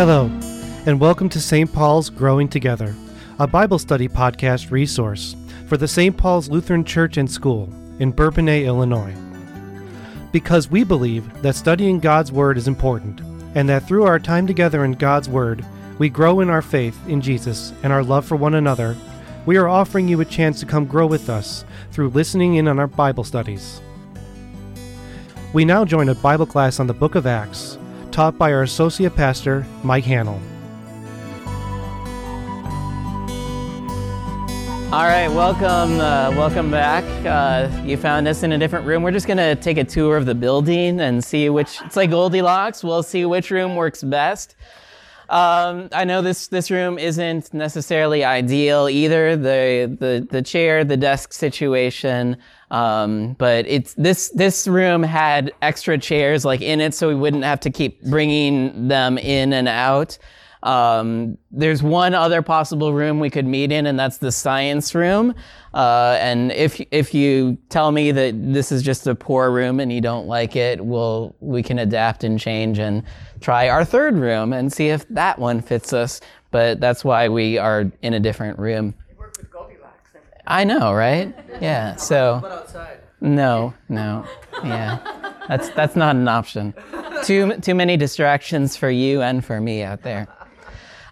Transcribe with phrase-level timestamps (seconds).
[0.00, 0.30] Hello,
[0.86, 1.70] and welcome to St.
[1.70, 2.94] Paul's Growing Together,
[3.38, 5.36] a Bible study podcast resource
[5.66, 6.16] for the St.
[6.16, 7.68] Paul's Lutheran Church and School
[7.98, 9.14] in Bourbonnais, Illinois.
[10.32, 13.20] Because we believe that studying God's Word is important,
[13.54, 15.62] and that through our time together in God's Word,
[15.98, 18.96] we grow in our faith in Jesus and our love for one another,
[19.44, 22.78] we are offering you a chance to come grow with us through listening in on
[22.78, 23.82] our Bible studies.
[25.52, 27.76] We now join a Bible class on the book of Acts,
[28.20, 30.38] taught by our Associate Pastor, Mike Hannell.
[34.92, 37.02] All right, welcome, uh, welcome back.
[37.24, 39.02] Uh, you found us in a different room.
[39.02, 41.80] We're just gonna take a tour of the building and see which.
[41.80, 42.84] It's like Goldilocks.
[42.84, 44.54] We'll see which room works best.
[45.30, 49.34] Um, I know this this room isn't necessarily ideal either.
[49.34, 52.36] The the the chair, the desk situation.
[52.70, 57.44] Um, but it's this this room had extra chairs like in it, so we wouldn't
[57.44, 60.18] have to keep bringing them in and out.
[60.62, 65.34] Um, there's one other possible room we could meet in, and that's the science room.
[65.72, 69.92] Uh, and if if you tell me that this is just a poor room and
[69.92, 73.02] you don't like it, we'll we can adapt and change and
[73.40, 76.20] try our third room and see if that one fits us.
[76.50, 78.94] But that's why we are in a different room.
[80.50, 81.34] I know, right?
[81.60, 81.96] Yeah.
[81.96, 82.40] So.
[83.20, 84.24] No, no.
[84.64, 84.98] Yeah.
[85.46, 86.72] That's that's not an option.
[87.22, 90.26] Too too many distractions for you and for me out there.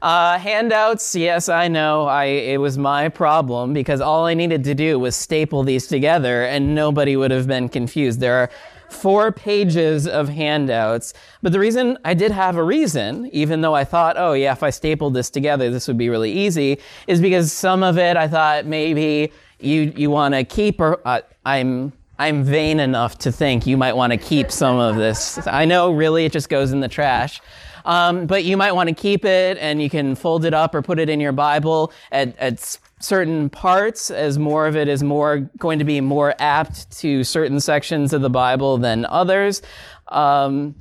[0.01, 2.07] Uh, handouts, yes, I know.
[2.07, 6.45] I it was my problem because all I needed to do was staple these together,
[6.45, 8.21] and nobody would have been confused.
[8.21, 8.51] There are
[8.89, 13.85] four pages of handouts, but the reason I did have a reason, even though I
[13.85, 17.53] thought, oh yeah, if I stapled this together, this would be really easy, is because
[17.53, 22.43] some of it I thought maybe you you want to keep or uh, I'm I'm
[22.43, 25.39] vain enough to think you might want to keep some of this.
[25.47, 27.41] I know really it just goes in the trash.
[27.85, 30.83] Um, but you might want to keep it and you can fold it up or
[30.83, 35.49] put it in your Bible at, at certain parts as more of it is more
[35.59, 39.63] going to be more apt to certain sections of the Bible than others.
[40.09, 40.75] Um,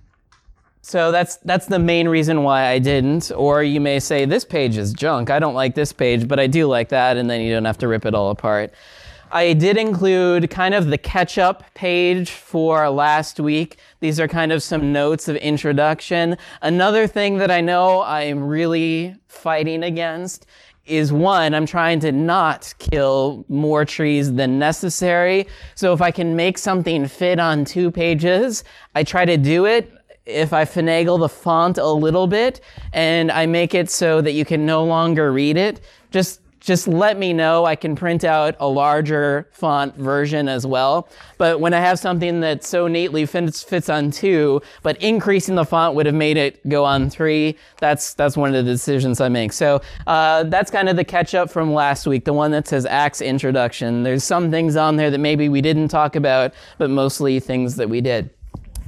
[0.81, 3.31] so that's that's the main reason why I didn't.
[3.35, 5.29] Or you may say this page is junk.
[5.29, 7.77] I don't like this page, but I do like that, and then you don't have
[7.79, 8.73] to rip it all apart.
[9.29, 13.77] I did include kind of the catch up page for last week.
[13.99, 16.37] These are kind of some notes of introduction.
[16.61, 20.45] Another thing that I know I'm really fighting against
[20.87, 25.47] is one, I'm trying to not kill more trees than necessary.
[25.75, 28.63] So if I can make something fit on two pages,
[28.95, 29.91] I try to do it.
[30.25, 32.59] If I finagle the font a little bit
[32.91, 35.79] and I make it so that you can no longer read it,
[36.11, 37.63] just just let me know.
[37.63, 41.07] I can print out a larger font version as well.
[41.37, 45.63] But when I have something that so neatly fits, fits on two, but increasing the
[45.63, 49.29] font would have made it go on three, that's, that's one of the decisions I
[49.29, 49.53] make.
[49.53, 52.85] So uh, that's kind of the catch up from last week, the one that says
[52.85, 54.03] Acts Introduction.
[54.03, 57.87] There's some things on there that maybe we didn't talk about, but mostly things that
[57.87, 58.29] we did.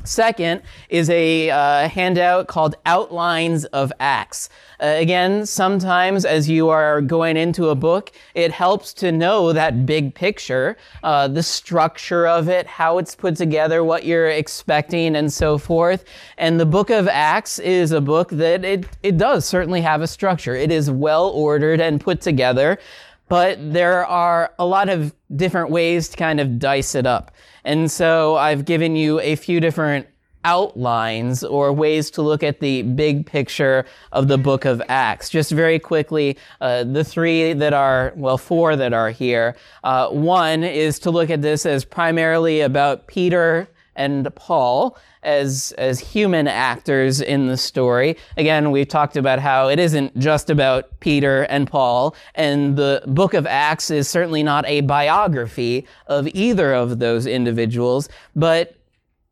[0.06, 4.50] Second is a uh, handout called Outlines of Acts.
[4.82, 9.86] Uh, again, sometimes as you are going into a book, it helps to know that
[9.86, 15.32] big picture, uh, the structure of it, how it's put together, what you're expecting, and
[15.32, 16.06] so forth.
[16.38, 20.08] And the book of Acts is a book that it, it does certainly have a
[20.08, 20.56] structure.
[20.56, 22.80] It is well ordered and put together,
[23.28, 27.32] but there are a lot of different ways to kind of dice it up.
[27.70, 30.08] And so I've given you a few different
[30.44, 35.30] outlines or ways to look at the big picture of the book of Acts.
[35.30, 39.56] Just very quickly, uh, the three that are, well, four that are here.
[39.84, 46.00] Uh, one is to look at this as primarily about Peter and Paul as as
[46.00, 48.16] human actors in the story.
[48.38, 53.34] Again, we've talked about how it isn't just about Peter and Paul, and the book
[53.34, 58.78] of Acts is certainly not a biography of either of those individuals, but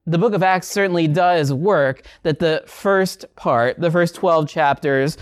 [0.05, 5.17] the book of Acts certainly does work that the first part, the first 12 chapters,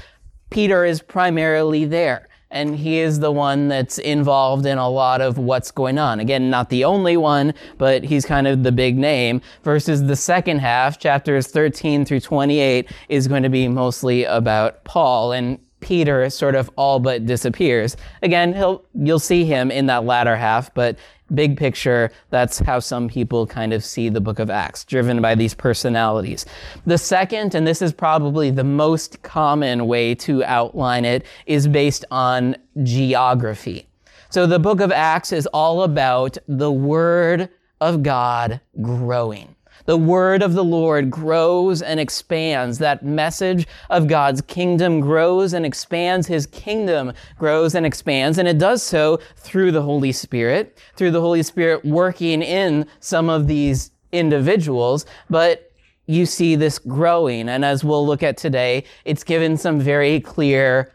[0.49, 2.27] Peter is primarily there.
[2.51, 6.19] And he is the one that's involved in a lot of what's going on.
[6.19, 9.41] Again, not the only one, but he's kind of the big name.
[9.63, 15.31] Versus the second half, chapters 13 through 28, is going to be mostly about Paul.
[15.31, 17.95] And Peter sort of all but disappears.
[18.23, 20.97] Again, he'll, you'll see him in that latter half, but
[21.35, 25.35] big picture, that's how some people kind of see the book of Acts, driven by
[25.35, 26.47] these personalities.
[26.87, 32.03] The second, and this is probably the most common way to outline it, is based
[32.09, 33.87] on geography.
[34.31, 37.49] So the book of Acts is all about the Word
[37.79, 39.54] of God growing
[39.85, 42.79] The word of the Lord grows and expands.
[42.79, 46.27] That message of God's kingdom grows and expands.
[46.27, 48.37] His kingdom grows and expands.
[48.37, 53.29] And it does so through the Holy Spirit, through the Holy Spirit working in some
[53.29, 55.05] of these individuals.
[55.29, 55.71] But
[56.07, 57.47] you see this growing.
[57.49, 60.91] And as we'll look at today, it's given some very clear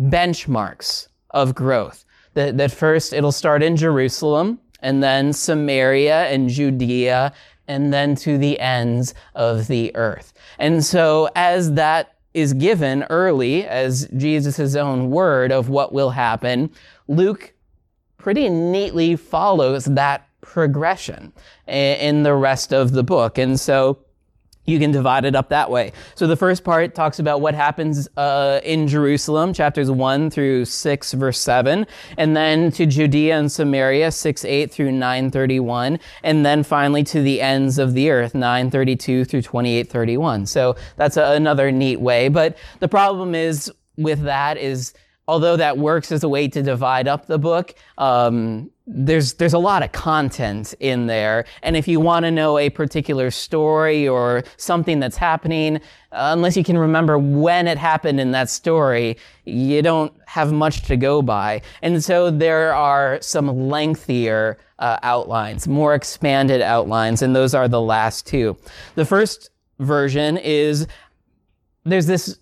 [0.00, 2.04] benchmarks of growth.
[2.34, 7.32] That, that first it'll start in Jerusalem and then Samaria and Judea
[7.68, 10.32] and then to the ends of the earth.
[10.58, 16.70] And so as that is given early as Jesus' own word of what will happen,
[17.08, 17.54] Luke
[18.18, 21.32] pretty neatly follows that progression
[21.66, 23.38] in the rest of the book.
[23.38, 24.03] And so
[24.66, 25.92] you can divide it up that way.
[26.14, 31.12] So the first part talks about what happens uh, in Jerusalem, chapters 1 through 6,
[31.12, 37.04] verse 7, and then to Judea and Samaria, 6, 8 through 931, and then finally
[37.04, 40.46] to the ends of the earth, 932 through 2831.
[40.46, 42.28] So that's a, another neat way.
[42.28, 44.92] But the problem is with that is
[45.26, 49.58] although that works as a way to divide up the book, um, there's there's a
[49.58, 54.44] lot of content in there, and if you want to know a particular story or
[54.58, 55.76] something that's happening,
[56.12, 59.16] uh, unless you can remember when it happened in that story,
[59.46, 61.62] you don't have much to go by.
[61.80, 67.80] And so there are some lengthier uh, outlines, more expanded outlines, and those are the
[67.80, 68.54] last two.
[68.96, 69.48] The first
[69.78, 70.86] version is
[71.84, 72.38] there's this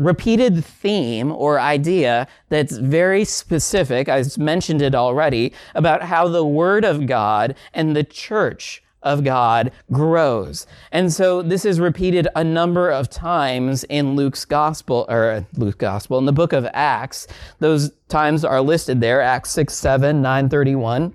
[0.00, 4.08] repeated theme or idea that's very specific.
[4.08, 9.72] I mentioned it already about how the Word of God and the church of God
[9.92, 10.66] grows.
[10.90, 15.76] And so this is repeated a number of times in Luke's gospel, or uh, Luke's
[15.76, 17.26] gospel, in the book of Acts.
[17.58, 21.14] Those times are listed there Acts 6, 7, 9, 31.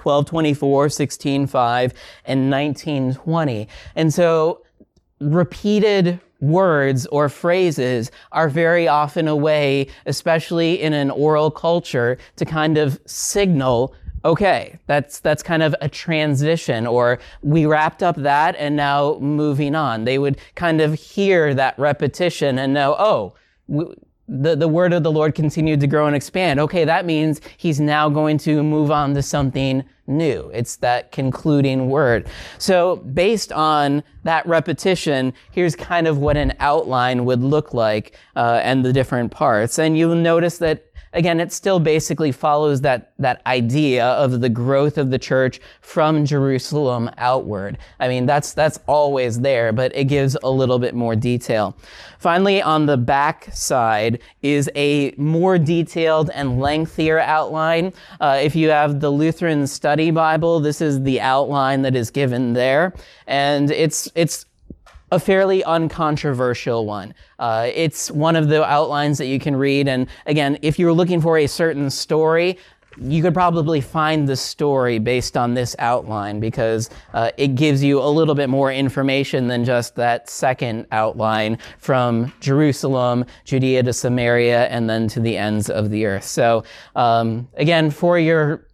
[0.00, 3.68] 1224, 16, and 1920.
[3.96, 4.62] And so
[5.20, 12.44] repeated words or phrases are very often a way, especially in an oral culture, to
[12.44, 13.94] kind of signal
[14.24, 19.74] okay, that's that's kind of a transition, or we wrapped up that and now moving
[19.74, 20.04] on.
[20.04, 23.34] They would kind of hear that repetition and know, oh,
[24.28, 26.60] the, the word of the Lord continued to grow and expand.
[26.60, 30.50] Okay, that means he's now going to move on to something new.
[30.52, 32.26] It's that concluding word.
[32.58, 38.60] So based on that repetition, here's kind of what an outline would look like uh,
[38.62, 39.78] and the different parts.
[39.78, 44.98] And you'll notice that again, it still basically follows that, that idea of the growth
[44.98, 47.78] of the church from Jerusalem outward.
[47.98, 51.76] I mean, that's, that's always there, but it gives a little bit more detail.
[52.18, 57.92] Finally, on the back side is a more detailed and lengthier outline.
[58.20, 62.52] Uh, if you have the Lutheran Study Bible, this is the outline that is given
[62.54, 62.94] there.
[63.26, 64.46] And it's, it's
[65.10, 67.14] a fairly uncontroversial one.
[67.38, 69.88] Uh, it's one of the outlines that you can read.
[69.88, 72.58] And again, if you're looking for a certain story,
[73.00, 78.00] you could probably find the story based on this outline because uh, it gives you
[78.00, 84.66] a little bit more information than just that second outline from Jerusalem, Judea to Samaria,
[84.66, 86.24] and then to the ends of the earth.
[86.24, 86.64] So,
[86.96, 88.67] um, again, for your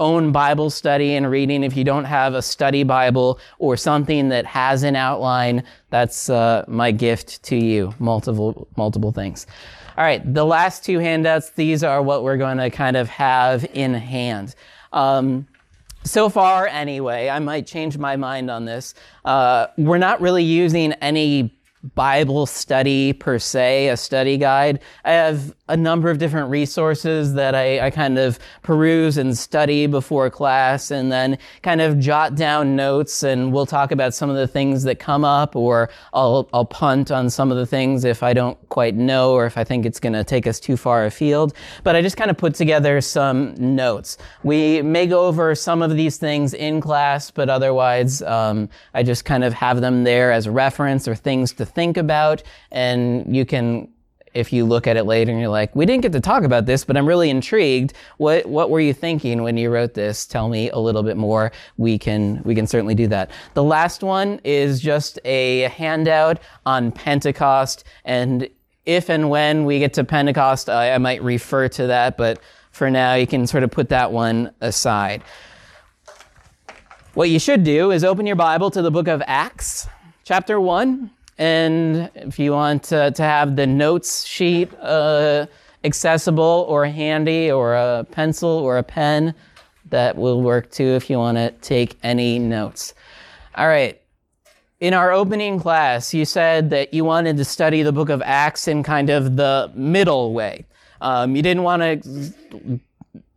[0.00, 1.62] own Bible study and reading.
[1.62, 6.64] If you don't have a study Bible or something that has an outline, that's uh,
[6.66, 7.94] my gift to you.
[8.00, 9.46] Multiple, multiple things.
[9.96, 13.64] All right, the last two handouts, these are what we're going to kind of have
[13.74, 14.54] in hand.
[14.92, 15.46] Um,
[16.02, 18.94] so far, anyway, I might change my mind on this.
[19.24, 21.54] Uh, we're not really using any
[21.94, 24.80] Bible study per se, a study guide.
[25.02, 29.86] I have a number of different resources that I, I, kind of peruse and study
[29.86, 34.36] before class and then kind of jot down notes and we'll talk about some of
[34.36, 38.22] the things that come up or I'll, I'll punt on some of the things if
[38.22, 41.06] I don't quite know or if I think it's going to take us too far
[41.06, 41.54] afield.
[41.82, 44.18] But I just kind of put together some notes.
[44.42, 49.24] We may go over some of these things in class, but otherwise um, I just
[49.24, 53.88] kind of have them there as reference or things to think about and you can
[54.34, 56.66] if you look at it later and you're like, we didn't get to talk about
[56.66, 57.94] this, but I'm really intrigued.
[58.18, 60.26] What what were you thinking when you wrote this?
[60.26, 61.52] Tell me a little bit more.
[61.76, 63.30] We can we can certainly do that.
[63.54, 68.48] The last one is just a handout on Pentecost, and
[68.86, 72.88] if and when we get to Pentecost, I, I might refer to that, but for
[72.88, 75.22] now you can sort of put that one aside.
[77.14, 79.88] What you should do is open your Bible to the book of Acts,
[80.22, 81.10] chapter 1.
[81.40, 85.46] And if you want to, to have the notes sheet uh,
[85.84, 89.34] accessible or handy or a pencil or a pen,
[89.90, 92.94] That will work too if you want to take any notes.
[93.56, 94.00] All right.
[94.78, 98.68] In our opening class, you said that you wanted to study the book of Acts
[98.68, 100.64] in kind of the middle way.
[101.00, 102.80] Um, you didn't want to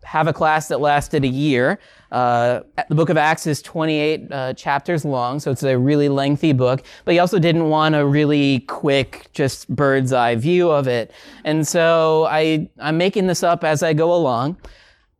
[0.03, 1.79] have a class that lasted a year.
[2.11, 6.53] Uh, the book of Acts is 28 uh, chapters long, so it's a really lengthy
[6.53, 11.11] book, but you also didn't want a really quick, just bird's eye view of it.
[11.43, 14.57] And so I, I'm making this up as I go along,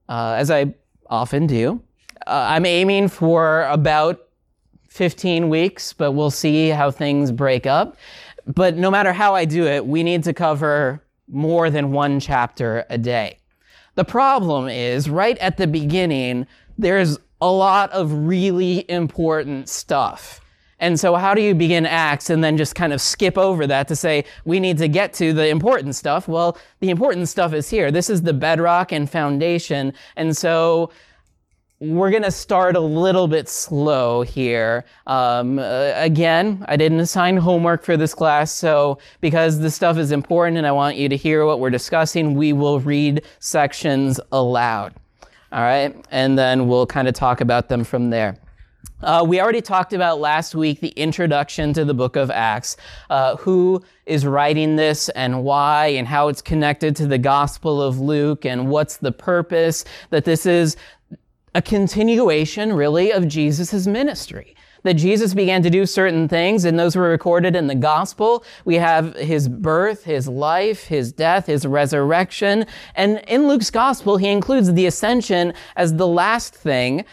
[0.10, 0.74] uh, as I
[1.08, 1.82] often do.
[2.28, 4.28] Uh, I'm aiming for about
[4.90, 7.98] 15 weeks, but we'll see how things break up.
[8.46, 12.86] But no matter how I do it, we need to cover more than one chapter
[12.90, 13.40] a day.
[13.96, 16.48] The problem is, right at the beginning,
[16.78, 20.40] there's a lot of really important stuff.
[20.80, 23.88] And so, how do you begin Acts and then just kind of skip over that
[23.88, 26.28] to say, we need to get to the important stuff?
[26.28, 27.92] Well, the important stuff is here.
[27.92, 29.94] This is the bedrock and foundation.
[30.16, 30.90] And so,
[31.84, 34.86] we're going to start a little bit slow here.
[35.06, 40.14] Um, uh, again, I didn't assign homework for this class, so because this stuff is
[40.14, 44.94] important and I want you to hear what we're discussing, we will read sections aloud.
[45.52, 48.38] All right, and then we'll kind of talk about them from there.
[49.04, 52.78] Uh, we already talked about last week the introduction to the book of Acts,
[53.10, 58.00] uh, who is writing this and why, and how it's connected to the Gospel of
[58.00, 59.84] Luke, and what's the purpose.
[60.10, 60.78] That this is
[61.56, 64.56] a continuation, really, of Jesus' ministry.
[64.84, 68.44] That Jesus began to do certain things, and those were recorded in the gospel.
[68.66, 72.66] We have his birth, his life, his death, his resurrection.
[72.96, 77.06] And in Luke's gospel, he includes the ascension as the last thing.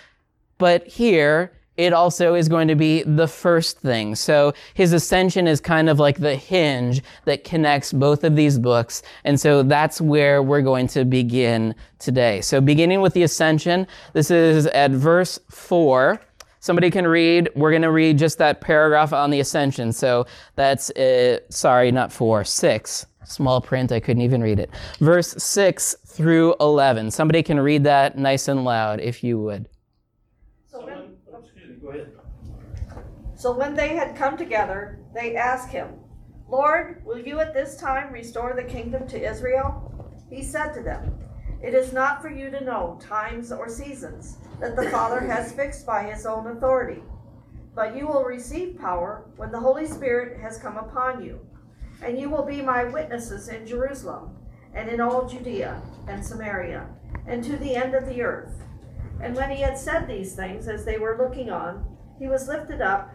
[0.59, 4.15] But here, it also is going to be the first thing.
[4.15, 9.03] So his ascension is kind of like the hinge that connects both of these books.
[9.25, 12.43] And so that's where we're going to begin today.
[12.43, 16.21] So beginning with the ascension, this is at verse four.
[16.63, 19.91] Somebody can read, we're going to read just that paragraph on the ascension.
[19.91, 23.07] So that's, uh, sorry, not four, six.
[23.25, 24.71] Small print, I couldn't even read it.
[24.99, 27.11] Verse 6 through 11.
[27.11, 29.70] Somebody can read that nice and loud if you would.
[33.41, 35.95] So when they had come together, they asked him,
[36.47, 40.15] Lord, will you at this time restore the kingdom to Israel?
[40.29, 41.19] He said to them,
[41.63, 45.87] It is not for you to know times or seasons that the Father has fixed
[45.87, 47.01] by his own authority,
[47.75, 51.41] but you will receive power when the Holy Spirit has come upon you,
[52.03, 54.37] and you will be my witnesses in Jerusalem
[54.75, 56.87] and in all Judea and Samaria
[57.27, 58.63] and to the end of the earth.
[59.23, 61.87] And when he had said these things as they were looking on,
[62.19, 63.15] he was lifted up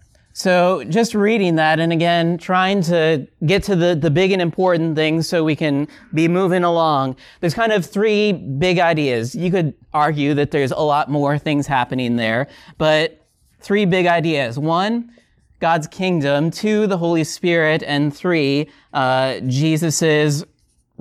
[0.41, 4.95] So just reading that and again, trying to get to the, the big and important
[4.95, 7.15] things so we can be moving along.
[7.41, 9.35] There's kind of three big ideas.
[9.35, 12.47] You could argue that there's a lot more things happening there,
[12.79, 13.23] but
[13.59, 14.57] three big ideas.
[14.57, 15.11] One,
[15.59, 16.49] God's kingdom.
[16.49, 17.83] Two, the Holy Spirit.
[17.83, 20.43] And three, uh, Jesus's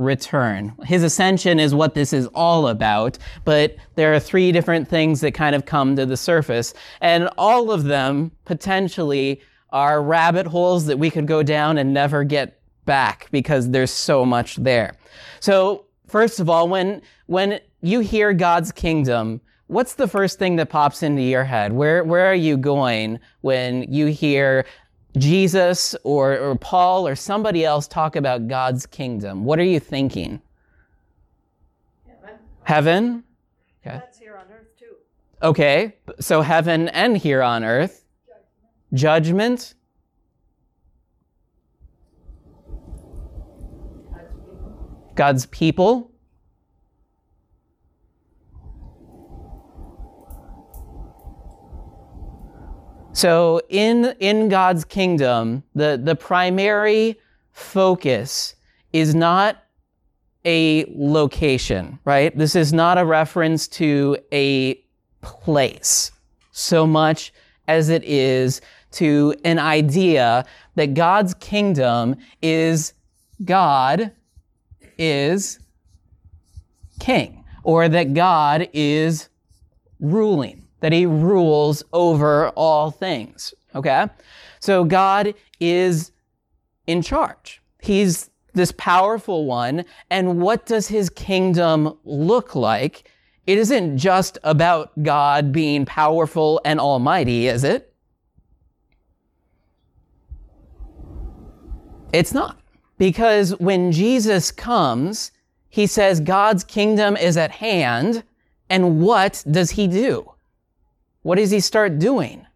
[0.01, 0.73] return.
[0.85, 5.33] His ascension is what this is all about, but there are three different things that
[5.33, 9.41] kind of come to the surface, and all of them potentially
[9.71, 14.25] are rabbit holes that we could go down and never get back because there's so
[14.25, 14.97] much there.
[15.39, 20.71] So, first of all, when when you hear God's kingdom, what's the first thing that
[20.71, 21.73] pops into your head?
[21.73, 24.65] Where where are you going when you hear
[25.17, 30.41] Jesus or, or Paul or somebody else talk about God's kingdom, what are you thinking?
[32.07, 32.39] Heaven.
[32.63, 33.25] Heaven?
[33.85, 33.99] Okay.
[33.99, 34.97] That's here on earth too.
[35.43, 38.05] Okay, so heaven and here on earth.
[38.95, 39.75] Judgment.
[39.75, 39.75] Judgment.
[45.17, 46.10] God's people.
[53.13, 57.19] So in, in God's kingdom, the, the primary
[57.53, 58.55] focus
[58.93, 59.65] is not
[60.45, 62.37] a location, right?
[62.37, 64.81] This is not a reference to a
[65.21, 66.13] place
[66.53, 67.33] so much
[67.69, 68.61] as it is
[68.93, 70.45] to an idea
[70.77, 72.95] that God's kingdom is
[73.45, 74.13] God
[74.99, 75.59] is
[77.01, 79.29] king or that God is
[79.99, 83.55] ruling that he rules over all things.
[83.75, 84.07] Okay?
[84.59, 86.13] So God is
[86.87, 87.63] in charge.
[87.81, 89.85] He's this powerful one.
[90.11, 93.11] And what does his kingdom look like?
[93.47, 97.93] It isn't just about God being powerful and almighty, is it?
[102.13, 102.61] It's not.
[102.99, 105.33] Because when Jesus comes,
[105.69, 108.25] he says God's kingdom is at hand.
[108.69, 110.31] And what does he do?
[111.23, 112.47] What does he start doing?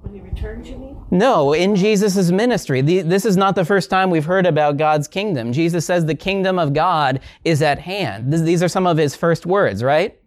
[0.00, 0.94] When he returns, you mean?
[1.10, 2.80] No, in Jesus' ministry.
[2.80, 5.52] The, this is not the first time we've heard about God's kingdom.
[5.52, 8.32] Jesus says the kingdom of God is at hand.
[8.32, 10.18] This, these are some of his first words, right?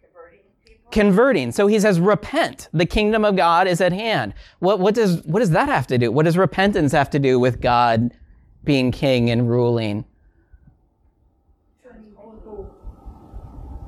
[0.00, 0.90] Converting people.
[0.90, 1.52] Converting.
[1.52, 2.68] So he says, repent.
[2.72, 4.34] The kingdom of God is at hand.
[4.58, 6.12] What, what, does, what does that have to do?
[6.12, 8.12] What does repentance have to do with God
[8.64, 10.04] being king and ruling?
[11.82, 12.14] turning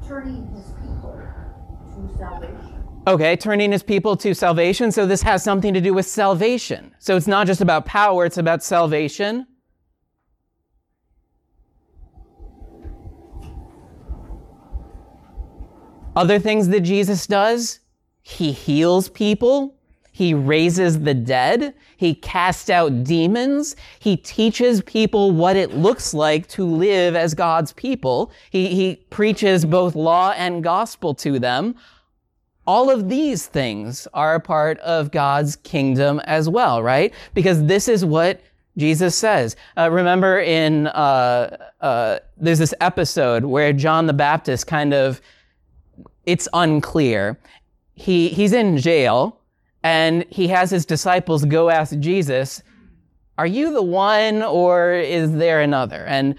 [0.06, 1.20] turning his people
[1.94, 2.76] to salvation.
[3.08, 4.90] Okay, turning his people to salvation.
[4.90, 6.92] So this has something to do with salvation.
[6.98, 9.46] So it's not just about power, it's about salvation.
[16.16, 17.80] Other things that Jesus does,
[18.22, 19.74] he heals people.
[20.10, 21.74] He raises the dead.
[21.98, 23.76] He casts out demons.
[24.00, 28.32] He teaches people what it looks like to live as God's people.
[28.50, 31.76] He, he preaches both law and gospel to them.
[32.66, 37.14] All of these things are a part of God's kingdom as well, right?
[37.32, 38.40] Because this is what
[38.76, 39.56] Jesus says.
[39.76, 45.20] Uh, remember in, uh, uh, there's this episode where John the Baptist kind of,
[46.24, 47.38] it's unclear.
[47.94, 49.40] He, he's in jail
[49.82, 52.62] and he has his disciples go ask Jesus,
[53.38, 56.04] Are you the one or is there another?
[56.06, 56.34] And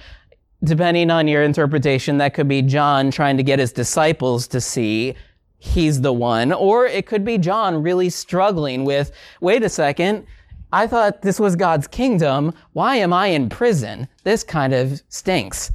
[0.63, 5.15] depending on your interpretation, that could be John trying to get his disciples to see
[5.57, 10.25] he's the one, or it could be John really struggling with, wait a second,
[10.72, 12.53] I thought this was God's kingdom.
[12.74, 14.07] Why am I in prison?
[14.24, 15.72] This kind of stinks.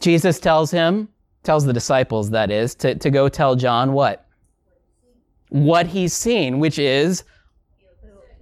[0.00, 1.08] Jesus tells him,
[1.42, 4.26] tells the disciples, that is, to, to go tell John what?
[5.48, 7.24] What he's seen, which is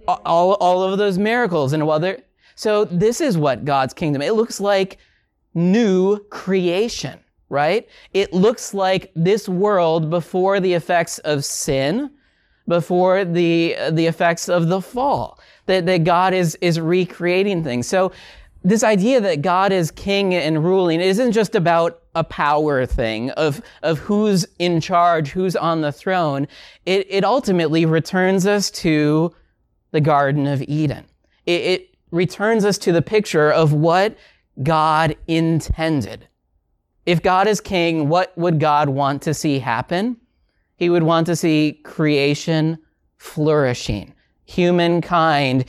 [0.07, 2.21] all, all of those miracles and other.
[2.55, 4.21] So this is what God's kingdom.
[4.21, 4.97] It looks like
[5.53, 7.87] new creation, right?
[8.13, 12.11] It looks like this world before the effects of sin,
[12.67, 15.39] before the uh, the effects of the fall.
[15.65, 17.87] That that God is is recreating things.
[17.87, 18.11] So
[18.63, 23.61] this idea that God is king and ruling isn't just about a power thing of,
[23.81, 26.47] of who's in charge, who's on the throne.
[26.85, 29.35] It, it ultimately returns us to
[29.91, 31.05] the Garden of Eden.
[31.45, 34.15] It, it returns us to the picture of what
[34.61, 36.27] God intended.
[37.05, 40.17] If God is king, what would God want to see happen?
[40.77, 42.77] He would want to see creation
[43.17, 44.13] flourishing,
[44.45, 45.65] humankind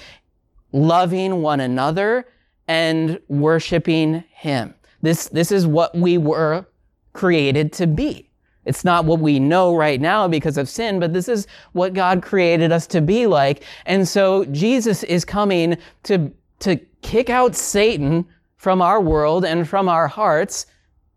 [0.73, 2.27] loving one another
[2.67, 4.75] and worshiping Him.
[5.03, 6.67] This, this is what we were
[7.13, 8.29] created to be.
[8.65, 12.23] It's not what we know right now because of sin, but this is what God
[12.23, 13.63] created us to be like.
[13.87, 19.89] And so Jesus is coming to, to kick out Satan from our world and from
[19.89, 20.67] our hearts.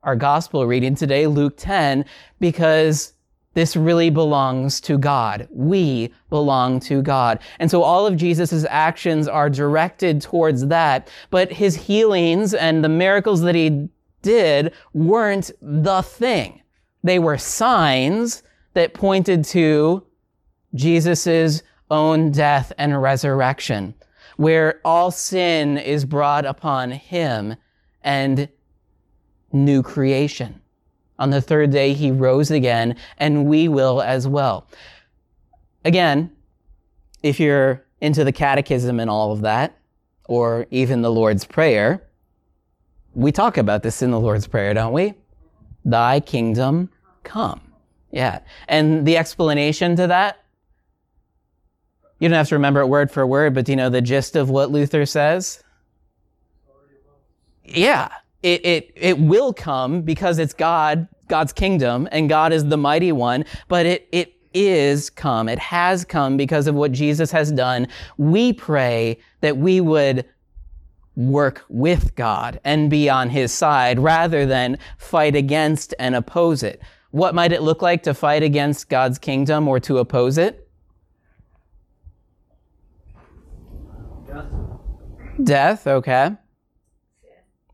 [0.08, 2.06] Our gospel reading today, Luke 10,
[2.39, 3.12] because
[3.56, 5.50] this really belongs to God.
[5.52, 7.39] We belong to God.
[7.60, 11.10] And so all of Jesus' actions are directed towards that.
[11.30, 13.89] But his healings and the miracles that he
[14.22, 16.62] did weren't the thing.
[17.04, 18.43] They were signs
[18.76, 20.06] that pointed to
[20.74, 23.93] Jesus' own death and resurrection,
[24.38, 27.58] where all sin is brought upon him
[28.02, 28.48] and
[29.52, 30.62] new creation.
[31.20, 34.68] On the third day, he rose again, and we will as well.
[35.84, 36.32] Again,
[37.24, 39.78] if you're into the catechism and all of that,
[40.26, 42.04] or even the Lord's Prayer,
[43.16, 45.16] we talk about this in the Lord's Prayer, don't we?
[45.86, 46.90] Thy kingdom
[47.24, 47.62] come.
[48.12, 48.40] Yeah.
[48.68, 50.44] And the explanation to that,
[52.20, 54.36] you don't have to remember it word for word, but do you know the gist
[54.36, 55.64] of what Luther says?
[57.64, 58.10] Yeah
[58.43, 63.12] it, it, it will come because it's God, God's kingdom, and God is the mighty
[63.12, 65.50] one, but it, it is come.
[65.50, 67.88] It has come because of what Jesus has done.
[68.17, 70.26] We pray that we would
[71.15, 76.82] work with God and be on his side rather than fight against and oppose it.
[77.12, 80.69] What might it look like to fight against God's kingdom or to oppose it?
[84.28, 84.45] Death,
[85.43, 86.36] Death, okay.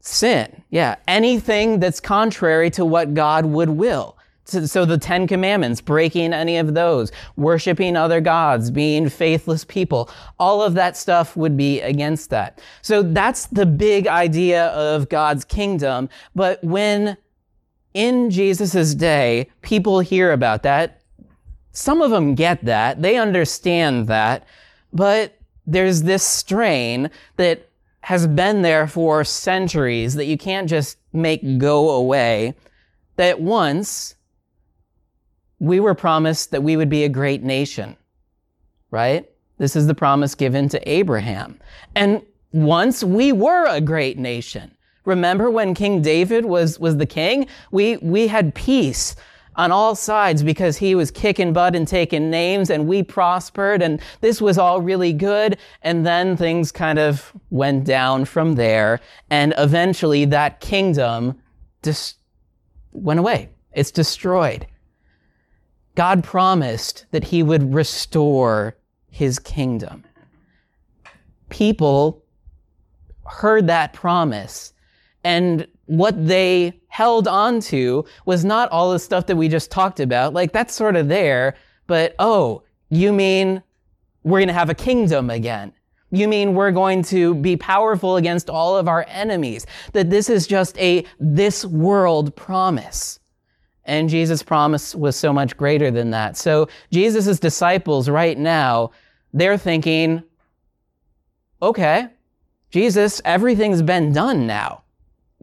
[0.04, 0.64] Sin.
[0.70, 4.18] Yeah, anything that's contrary to what God would will.
[4.46, 10.10] So, so the Ten Commandments, breaking any of those, worshiping other gods, being faithless people,
[10.38, 12.60] all of that stuff would be against that.
[12.82, 16.10] So that's the big idea of God's kingdom.
[16.36, 17.16] But when
[17.94, 21.00] in Jesus' day, people hear about that,
[21.72, 24.46] some of them get that, they understand that,
[24.92, 27.70] but there's this strain that
[28.04, 32.54] has been there for centuries that you can't just make go away.
[33.16, 34.16] That once
[35.60, 37.96] we were promised that we would be a great nation,
[38.92, 39.30] right?
[39.58, 41.58] This is the promise given to Abraham.
[41.96, 44.76] And once we were a great nation.
[45.06, 47.48] Remember when King David was, was the king?
[47.72, 49.16] We, we had peace
[49.56, 54.02] on all sides because he was kicking butt and taking names and we prospered and
[54.22, 55.58] this was all really good.
[55.82, 59.00] And then things kind of went down from there.
[59.30, 61.40] And eventually that kingdom
[61.84, 62.18] just
[62.92, 63.50] went away.
[63.74, 64.68] It's destroyed.
[65.96, 68.76] God promised that he would restore
[69.10, 70.04] his kingdom.
[71.50, 72.24] People
[73.26, 74.74] heard that promise
[75.24, 80.00] and what they held on to was not all the stuff that we just talked
[80.00, 80.34] about.
[80.34, 83.62] Like that's sort of there, but oh, you mean
[84.24, 85.72] we're going to have a kingdom again?
[86.10, 89.68] You mean we're going to be powerful against all of our enemies?
[89.94, 93.20] That this is just a this world promise.
[93.86, 96.38] And Jesus' promise was so much greater than that.
[96.38, 98.92] So Jesus' disciples right now,
[99.34, 100.24] they're thinking,
[101.62, 102.08] okay,
[102.72, 104.83] Jesus, everything's been done now.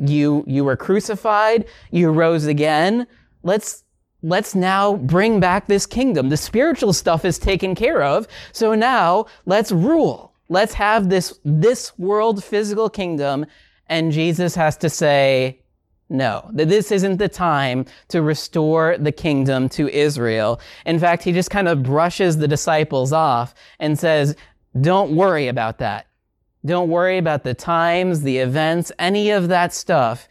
[0.00, 1.66] You, you were crucified.
[1.90, 3.06] You rose again.
[3.42, 3.84] Let's,
[4.22, 6.28] let's now bring back this kingdom.
[6.30, 8.26] The spiritual stuff is taken care of.
[8.52, 10.34] So now let's rule.
[10.48, 13.46] Let's have this, this world physical kingdom.
[13.86, 15.60] And Jesus has to say,
[16.08, 20.60] no, that this isn't the time to restore the kingdom to Israel.
[20.84, 24.34] In fact, he just kind of brushes the disciples off and says,
[24.80, 26.06] don't worry about that.
[26.64, 30.28] Don't worry about the times, the events, any of that stuff.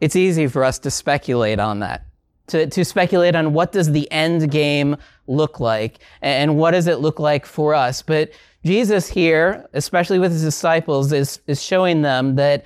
[0.00, 2.06] It's easy for us to speculate on that.
[2.48, 6.98] To, to speculate on what does the end game look like and what does it
[6.98, 8.02] look like for us.
[8.02, 8.30] But
[8.64, 12.64] Jesus here, especially with his disciples, is, is showing them that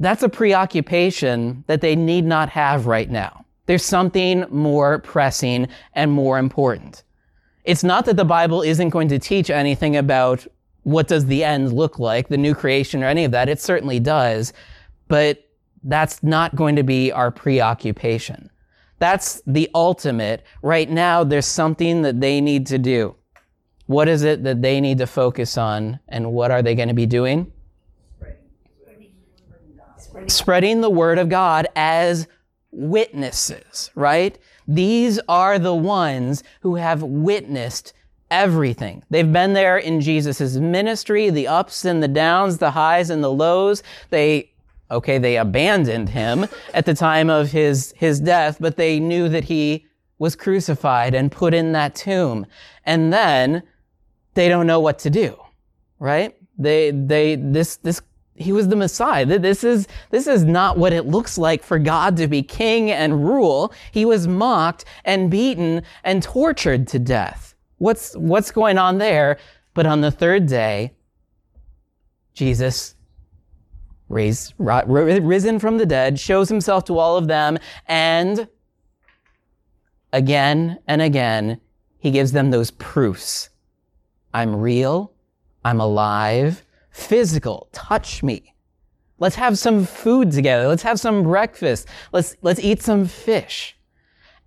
[0.00, 3.44] that's a preoccupation that they need not have right now.
[3.66, 7.04] There's something more pressing and more important.
[7.64, 10.46] It's not that the Bible isn't going to teach anything about
[10.82, 13.48] what does the end look like, the new creation or any of that.
[13.48, 14.52] It certainly does,
[15.08, 15.48] but
[15.84, 18.50] that's not going to be our preoccupation.
[18.98, 20.44] That's the ultimate.
[20.62, 23.16] Right now, there's something that they need to do.
[23.86, 26.94] What is it that they need to focus on, and what are they going to
[26.94, 27.52] be doing?
[29.96, 32.28] Spreading, Spreading the word of God as
[32.70, 34.38] witnesses, right?
[34.68, 37.92] These are the ones who have witnessed
[38.32, 39.04] everything.
[39.10, 43.30] They've been there in Jesus' ministry, the ups and the downs, the highs and the
[43.30, 43.82] lows.
[44.08, 44.50] They,
[44.90, 49.44] okay, they abandoned him at the time of his, his death, but they knew that
[49.44, 49.86] he
[50.18, 52.46] was crucified and put in that tomb.
[52.84, 53.64] And then
[54.32, 55.36] they don't know what to do,
[55.98, 56.34] right?
[56.56, 58.00] They, they, this, this,
[58.34, 59.26] he was the Messiah.
[59.26, 63.26] This is, this is not what it looks like for God to be king and
[63.26, 63.74] rule.
[63.90, 67.51] He was mocked and beaten and tortured to death.
[67.82, 69.38] What's, what's going on there?
[69.74, 70.92] But on the third day,
[72.32, 72.94] Jesus
[74.08, 78.46] raised, risen from the dead, shows himself to all of them, and
[80.12, 81.60] again and again,
[81.98, 83.50] he gives them those proofs.
[84.32, 85.12] I'm real.
[85.64, 86.64] I'm alive.
[86.92, 87.68] Physical.
[87.72, 88.54] Touch me.
[89.18, 90.68] Let's have some food together.
[90.68, 91.88] Let's have some breakfast.
[92.12, 93.76] Let's, let's eat some fish.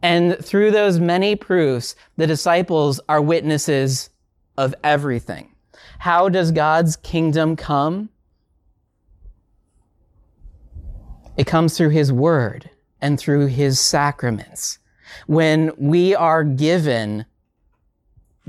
[0.01, 4.09] And through those many proofs, the disciples are witnesses
[4.57, 5.55] of everything.
[5.99, 8.09] How does God's kingdom come?
[11.37, 12.69] It comes through His Word
[13.01, 14.79] and through His sacraments.
[15.27, 17.25] When we are given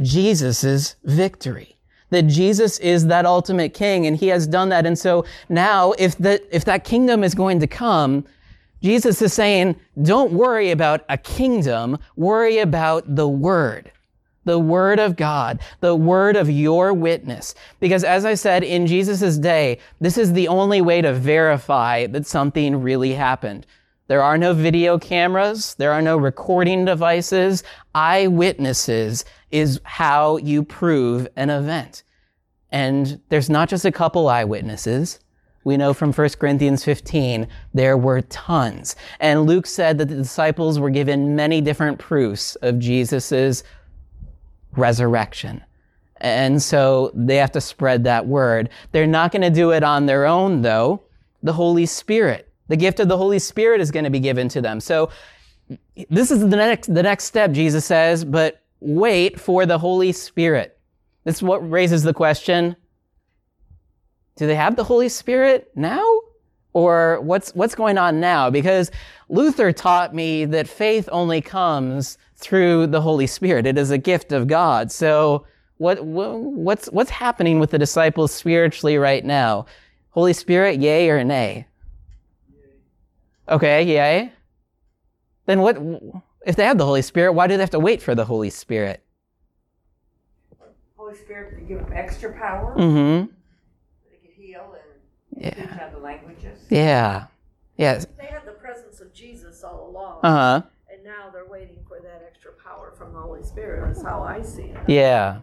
[0.02, 1.76] Jesus' victory,
[2.10, 4.86] that Jesus is that ultimate king and He has done that.
[4.86, 8.24] And so now, if, the, if that kingdom is going to come,
[8.82, 13.90] Jesus is saying, don't worry about a kingdom, worry about the word.
[14.44, 17.54] The word of God, the word of your witness.
[17.80, 22.26] Because as I said, in Jesus' day, this is the only way to verify that
[22.26, 23.66] something really happened.
[24.08, 25.74] There are no video cameras.
[25.74, 27.64] There are no recording devices.
[27.92, 32.04] Eyewitnesses is how you prove an event.
[32.70, 35.18] And there's not just a couple eyewitnesses.
[35.66, 38.94] We know from 1 Corinthians 15 there were tons.
[39.18, 43.64] And Luke said that the disciples were given many different proofs of Jesus'
[44.76, 45.64] resurrection.
[46.18, 48.68] And so they have to spread that word.
[48.92, 51.02] They're not going to do it on their own, though.
[51.42, 54.60] The Holy Spirit, the gift of the Holy Spirit is going to be given to
[54.60, 54.78] them.
[54.78, 55.10] So
[56.08, 60.78] this is the next, the next step, Jesus says, but wait for the Holy Spirit.
[61.24, 62.76] This is what raises the question
[64.36, 66.04] do they have the Holy Spirit now?
[66.72, 68.50] Or what's, what's going on now?
[68.50, 68.90] Because
[69.30, 73.66] Luther taught me that faith only comes through the Holy Spirit.
[73.66, 74.92] It is a gift of God.
[74.92, 75.46] So
[75.78, 79.66] what, what's, what's happening with the disciples spiritually right now?
[80.10, 81.66] Holy Spirit, yay or nay?
[83.48, 84.32] Okay, yay.
[85.46, 85.78] Then what,
[86.46, 88.50] if they have the Holy Spirit, why do they have to wait for the Holy
[88.50, 89.02] Spirit?
[90.96, 92.74] Holy Spirit to give them extra power.
[92.76, 93.32] Mm-hmm.
[94.10, 95.00] They could heal and
[95.36, 95.50] Yeah.
[95.54, 96.58] teach other languages.
[96.70, 97.26] Yeah.
[97.76, 98.06] Yes.
[98.18, 100.62] They had the presence of Jesus all along, Uh huh.
[100.90, 103.86] and now they're waiting for that extra power from the Holy Spirit.
[103.86, 104.78] That's how I see it.
[104.88, 105.40] Yeah.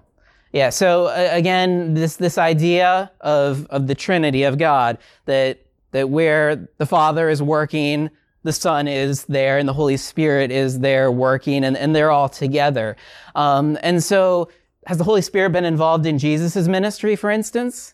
[0.52, 0.70] Yeah.
[0.70, 5.60] So uh, again, this this idea of of the Trinity of God that
[5.92, 8.10] that where the Father is working,
[8.42, 12.30] the Son is there, and the Holy Spirit is there working, and, and they're all
[12.30, 12.98] together.
[13.36, 14.50] Um, and so,
[14.88, 17.94] has the Holy Spirit been involved in Jesus' ministry, for instance?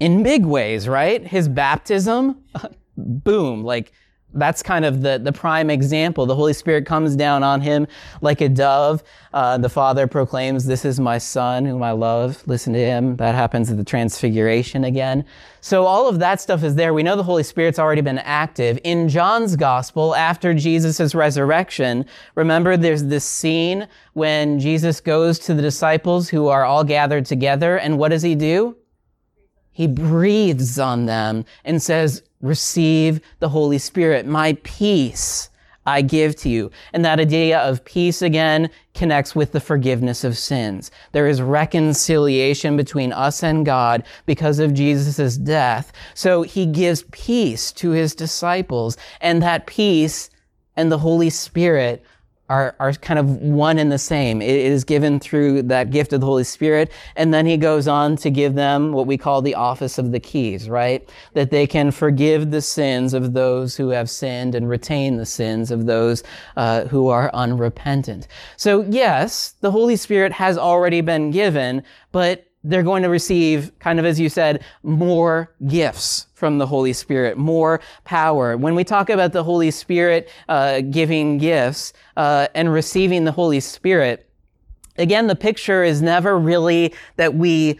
[0.00, 1.26] In big ways, right?
[1.26, 2.42] His baptism,
[2.96, 3.92] boom, like
[4.34, 6.26] that's kind of the, the prime example.
[6.26, 7.86] The Holy Spirit comes down on him
[8.20, 9.02] like a dove.
[9.32, 12.42] Uh, the Father proclaims, This is my Son whom I love.
[12.46, 13.16] Listen to him.
[13.16, 15.24] That happens at the Transfiguration again.
[15.60, 16.92] So all of that stuff is there.
[16.92, 18.78] We know the Holy Spirit's already been active.
[18.84, 25.62] In John's Gospel, after Jesus' resurrection, remember there's this scene when Jesus goes to the
[25.62, 28.76] disciples who are all gathered together, and what does he do?
[29.74, 34.24] He breathes on them and says, receive the Holy Spirit.
[34.24, 35.50] My peace
[35.86, 36.70] I give to you.
[36.92, 40.90] And that idea of peace again connects with the forgiveness of sins.
[41.12, 45.92] There is reconciliation between us and God because of Jesus' death.
[46.14, 50.30] So he gives peace to his disciples and that peace
[50.76, 52.02] and the Holy Spirit
[52.48, 54.42] are, are kind of one and the same.
[54.42, 56.92] It is given through that gift of the Holy Spirit.
[57.16, 60.20] And then he goes on to give them what we call the office of the
[60.20, 61.08] keys, right?
[61.32, 65.70] That they can forgive the sins of those who have sinned and retain the sins
[65.70, 66.22] of those
[66.56, 68.28] uh, who are unrepentant.
[68.56, 73.98] So yes, the Holy Spirit has already been given, but they're going to receive, kind
[73.98, 78.56] of as you said, more gifts from the Holy Spirit, more power.
[78.56, 83.60] When we talk about the Holy Spirit uh, giving gifts uh, and receiving the Holy
[83.60, 84.28] Spirit,
[84.96, 87.78] again, the picture is never really that we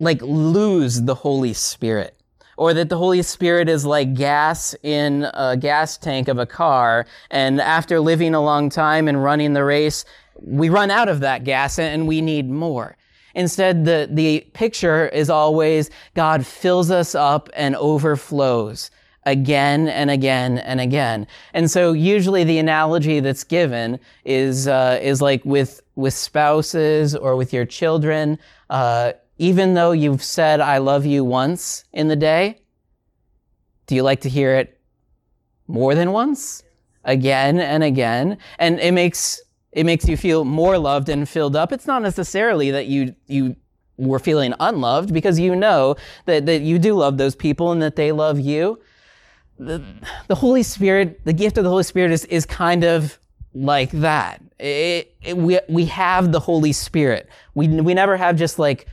[0.00, 2.16] like lose the Holy Spirit
[2.56, 7.06] or that the Holy Spirit is like gas in a gas tank of a car.
[7.30, 10.06] And after living a long time and running the race,
[10.40, 12.96] we run out of that gas and we need more.
[13.36, 18.90] Instead, the, the picture is always God fills us up and overflows
[19.26, 21.26] again and again and again.
[21.52, 27.36] And so usually the analogy that's given is, uh, is like with, with spouses or
[27.36, 28.38] with your children.
[28.70, 32.62] Uh, even though you've said, I love you once in the day,
[33.86, 34.80] do you like to hear it
[35.68, 36.62] more than once?
[37.04, 38.38] Again and again.
[38.58, 39.42] And it makes
[39.76, 41.70] it makes you feel more loved and filled up.
[41.70, 43.54] It's not necessarily that you you
[43.98, 47.96] were feeling unloved because you know that, that you do love those people and that
[47.96, 48.80] they love you.
[49.58, 49.82] The,
[50.28, 53.18] the Holy Spirit, the gift of the Holy Spirit is, is kind of
[53.54, 54.42] like that.
[54.58, 57.28] It, it, we, we have the Holy Spirit.
[57.54, 58.86] We, we never have just like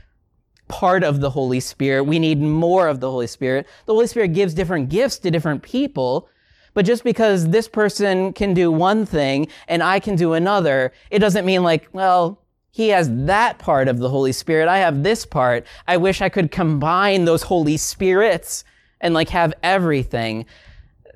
[0.68, 2.04] part of the Holy Spirit.
[2.04, 3.66] We need more of the Holy Spirit.
[3.84, 6.30] The Holy Spirit gives different gifts to different people,
[6.74, 11.20] but just because this person can do one thing and I can do another, it
[11.20, 14.68] doesn't mean like, well, he has that part of the Holy Spirit.
[14.68, 15.64] I have this part.
[15.86, 18.64] I wish I could combine those Holy Spirits
[19.00, 20.46] and like have everything.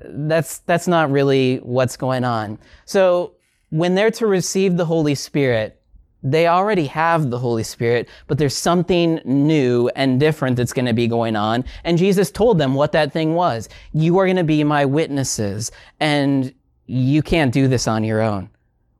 [0.01, 2.59] That's, that's not really what's going on.
[2.85, 3.33] So
[3.69, 5.78] when they're to receive the Holy Spirit,
[6.23, 10.93] they already have the Holy Spirit, but there's something new and different that's going to
[10.93, 11.63] be going on.
[11.83, 13.69] And Jesus told them what that thing was.
[13.93, 16.53] You are going to be my witnesses, and
[16.87, 18.49] you can't do this on your own.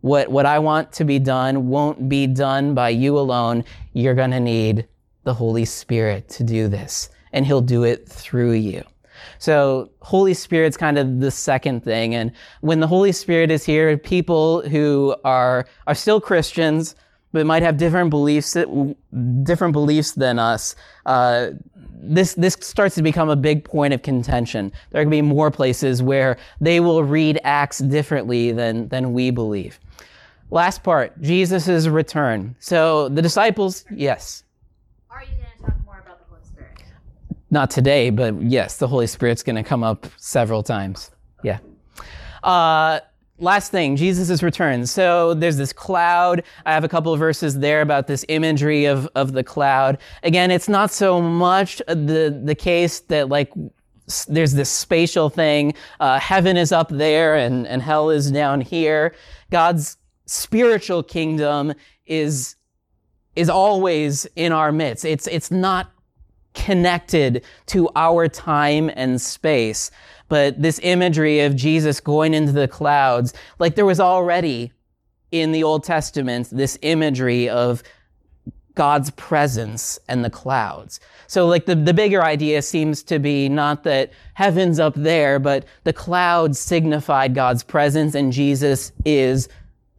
[0.01, 3.65] What, what I want to be done won't be done by you alone.
[3.91, 4.87] You're going to need
[5.23, 8.83] the Holy Spirit to do this, and He'll do it through you.
[9.39, 12.15] So Holy Spirit's kind of the second thing.
[12.15, 16.95] And when the Holy Spirit is here, people who are, are still Christians,
[17.31, 18.57] but might have different beliefs,
[19.43, 21.49] different beliefs than us, uh,
[22.01, 24.71] this this starts to become a big point of contention.
[24.89, 29.13] There are going to be more places where they will read Acts differently than than
[29.13, 29.79] we believe.
[30.51, 32.55] Last part, Jesus' return.
[32.59, 34.43] So the disciples, yes,
[35.11, 36.79] Are you going to talk more about the Holy Spirit?
[37.51, 41.11] not today, but yes, the Holy Spirit's going to come up several times.
[41.43, 41.59] Yeah.
[42.43, 43.01] Uh,
[43.39, 44.85] last thing, Jesus' return.
[44.85, 46.43] So there's this cloud.
[46.65, 49.97] I have a couple of verses there about this imagery of, of the cloud.
[50.23, 53.51] Again, it's not so much the, the case that like
[54.27, 55.73] there's this spatial thing.
[55.99, 59.13] Uh, heaven is up there and, and hell is down here.
[59.51, 61.73] God's spiritual kingdom
[62.05, 62.55] is
[63.35, 65.05] is always in our midst.
[65.05, 65.91] It's it's not
[66.53, 69.91] connected to our time and space.
[70.29, 74.71] But this imagery of Jesus going into the clouds, like there was already
[75.31, 77.83] in the Old Testament, this imagery of
[78.75, 81.01] God's presence and the clouds.
[81.27, 85.65] So, like, the, the bigger idea seems to be not that heaven's up there, but
[85.83, 89.49] the clouds signified God's presence and Jesus is,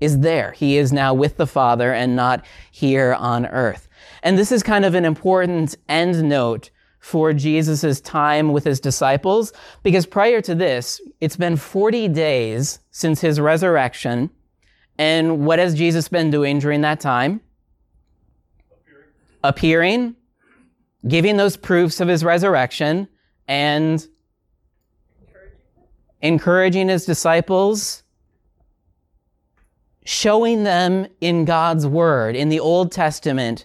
[0.00, 0.52] is there.
[0.52, 3.86] He is now with the Father and not here on earth.
[4.22, 9.52] And this is kind of an important end note for Jesus' time with his disciples,
[9.82, 14.30] because prior to this, it's been 40 days since his resurrection.
[14.98, 17.40] And what has Jesus been doing during that time?
[19.42, 20.14] Appearing,
[21.08, 23.08] giving those proofs of his resurrection,
[23.48, 24.06] and
[26.20, 28.02] encouraging his disciples,
[30.04, 33.64] showing them in God's word, in the Old Testament,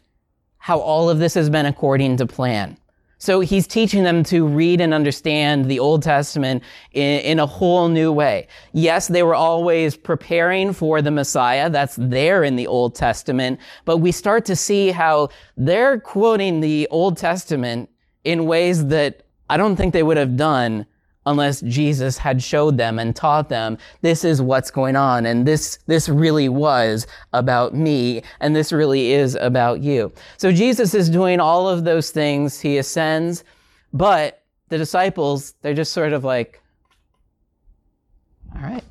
[0.58, 2.78] how all of this has been according to plan.
[3.26, 6.62] So he's teaching them to read and understand the Old Testament
[6.92, 8.48] in, in, a whole new way.
[8.72, 11.72] Yes, they were always preparing for the Messiah.
[11.72, 13.60] That's there in the Old Testament.
[13.84, 17.90] But we start to see how they're quoting the Old Testament
[18.24, 20.86] in ways that I don't think they would have done
[21.26, 25.80] unless Jesus had showed them and taught them this is what's going on and this
[25.88, 30.12] this really was about me and this really is about you.
[30.38, 33.44] So Jesus is doing all of those things, he ascends,
[33.94, 36.62] but the disciples they're just sort of like
[38.56, 38.84] all right.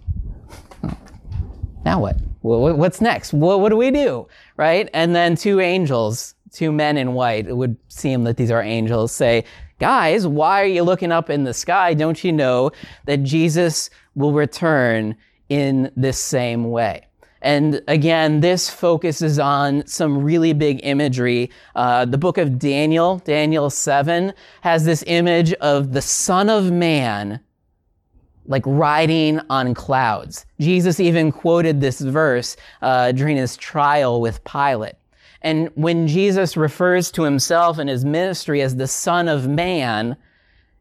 [1.84, 2.16] Now what?
[2.42, 3.32] What's next?
[3.32, 4.28] What do we do?
[4.58, 4.90] Right?
[4.92, 9.12] And then two angels, two men in white, it would seem that these are angels,
[9.12, 9.44] say,
[9.80, 11.94] Guys, why are you looking up in the sky?
[11.94, 12.70] Don't you know
[13.06, 15.16] that Jesus will return
[15.48, 17.06] in this same way?
[17.42, 21.50] And again, this focuses on some really big imagery.
[21.74, 24.32] Uh, the book of Daniel, Daniel 7,
[24.62, 27.40] has this image of the Son of Man
[28.46, 30.46] like riding on clouds.
[30.60, 34.94] Jesus even quoted this verse uh, during his trial with Pilate.
[35.44, 40.16] And when Jesus refers to himself and his ministry as the Son of Man,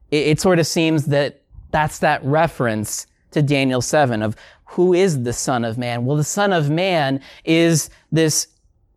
[0.10, 5.24] it, it, sort of seems that that's that reference to Daniel 7 of who is
[5.24, 6.06] the Son of Man?
[6.06, 8.48] Well, the Son of Man is this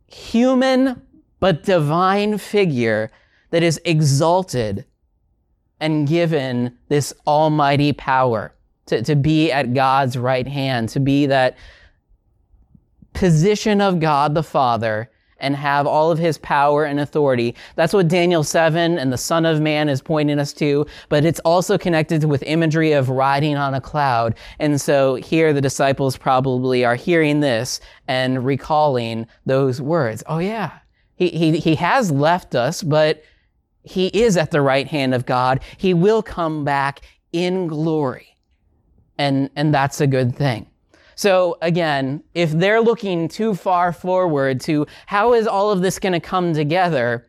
[0.07, 1.02] human
[1.40, 3.11] but divine figure
[3.50, 4.85] that is exalted
[5.81, 8.55] and given this almighty power
[8.87, 11.57] to, to be at God's right hand, to be that
[13.14, 17.55] position of God the Father and have all of his power and authority.
[17.75, 21.40] That's what Daniel 7 and the Son of Man is pointing us to, but it's
[21.40, 24.35] also connected with imagery of riding on a cloud.
[24.59, 30.22] And so here the disciples probably are hearing this and recalling those words.
[30.27, 30.72] Oh yeah,
[31.16, 33.22] he, he, he has left us, but
[33.83, 35.61] he is at the right hand of God.
[35.77, 37.01] He will come back
[37.33, 38.37] in glory.
[39.18, 40.68] And, and that's a good thing.
[41.16, 46.12] So again, if they're looking too far forward to how is all of this going
[46.12, 47.26] to come together,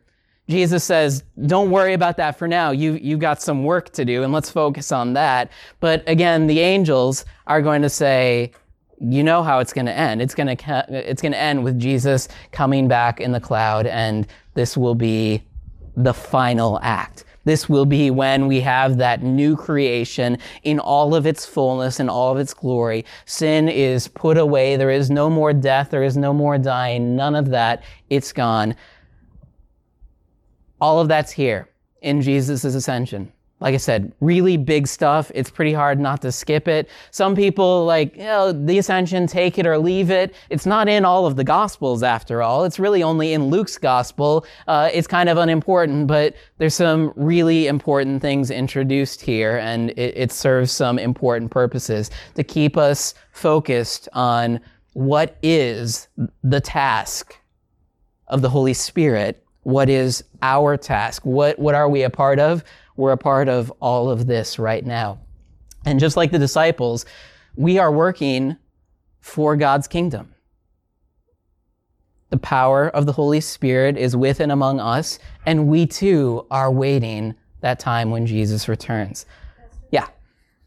[0.48, 2.70] Jesus says, don't worry about that for now.
[2.70, 5.50] You, you've got some work to do and let's focus on that.
[5.80, 8.52] But again, the angels are going to say,
[9.00, 10.20] you know how it's going to end.
[10.20, 14.26] It's going to, it's going to end with Jesus coming back in the cloud and
[14.54, 15.42] this will be
[15.96, 17.24] the final act.
[17.48, 22.10] This will be when we have that new creation in all of its fullness and
[22.10, 23.06] all of its glory.
[23.24, 24.76] Sin is put away.
[24.76, 25.88] There is no more death.
[25.88, 27.16] There is no more dying.
[27.16, 27.84] None of that.
[28.10, 28.76] It's gone.
[30.78, 31.70] All of that's here
[32.02, 33.32] in Jesus' ascension.
[33.60, 35.32] Like I said, really big stuff.
[35.34, 36.88] It's pretty hard not to skip it.
[37.10, 40.34] Some people like, you know, the ascension, take it or leave it.
[40.48, 42.64] It's not in all of the gospels after all.
[42.64, 44.46] It's really only in Luke's gospel.
[44.68, 50.16] Uh, it's kind of unimportant, but there's some really important things introduced here and it,
[50.16, 54.60] it serves some important purposes to keep us focused on
[54.92, 56.08] what is
[56.44, 57.36] the task
[58.28, 61.26] of the Holy Spirit What is our task?
[61.26, 62.64] What, what are we a part of?
[62.98, 65.20] We're a part of all of this right now.
[65.86, 67.06] And just like the disciples,
[67.54, 68.56] we are working
[69.20, 70.34] for God's kingdom.
[72.30, 76.72] The power of the Holy Spirit is with and among us, and we too are
[76.72, 79.26] waiting that time when Jesus returns.
[79.92, 80.08] Yeah,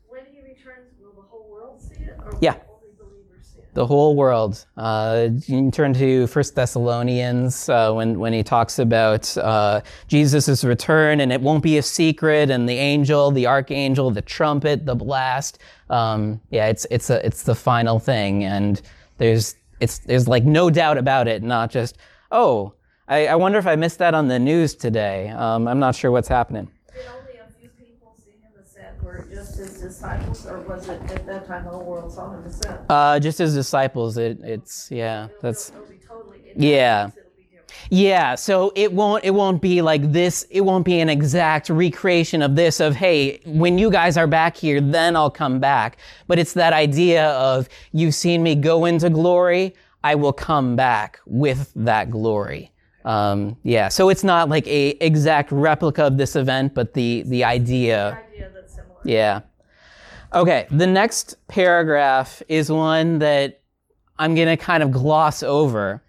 [0.08, 2.54] When he returns, will the whole world see it, Yeah.
[2.54, 3.61] only believers see it?
[3.74, 4.66] The whole world.
[4.76, 11.22] Uh, you turn to First Thessalonians uh, when when he talks about uh, Jesus' return,
[11.22, 15.60] and it won't be a secret, and the angel, the archangel, the trumpet, the blast.
[15.90, 18.82] Um, yeah, it's it's a it's the final thing, and
[19.18, 21.42] there's it's there's like no doubt about it.
[21.44, 21.98] Not just
[22.32, 22.74] oh,
[23.08, 25.30] I, I wonder if I missed that on the news today.
[25.30, 26.70] Um, I'm not sure what's happening.
[26.94, 28.98] Did only a few people see him ascend?
[29.30, 32.44] Were just his disciples, or was it at that time the whole world saw him
[32.44, 32.80] ascend?
[32.90, 35.70] Uh, just as disciples, it, it's yeah, that's.
[35.70, 36.40] It'll be totally.
[36.56, 37.08] Yeah.
[37.08, 37.88] It'll be different.
[37.90, 40.46] Yeah, so it won't it won't be like this.
[40.50, 44.58] It won't be an exact recreation of this of hey, when you guys are back
[44.58, 45.98] here, then I'll come back.
[46.28, 51.20] But it's that idea of you've seen me go into glory, I will come back
[51.26, 52.72] with that glory.
[53.04, 57.44] Um, yeah, so it's not like a exact replica of this event, but the the
[57.44, 58.22] idea.
[59.04, 59.42] Yeah.
[60.34, 63.62] Okay, the next paragraph is one that
[64.18, 66.02] I'm going to kind of gloss over.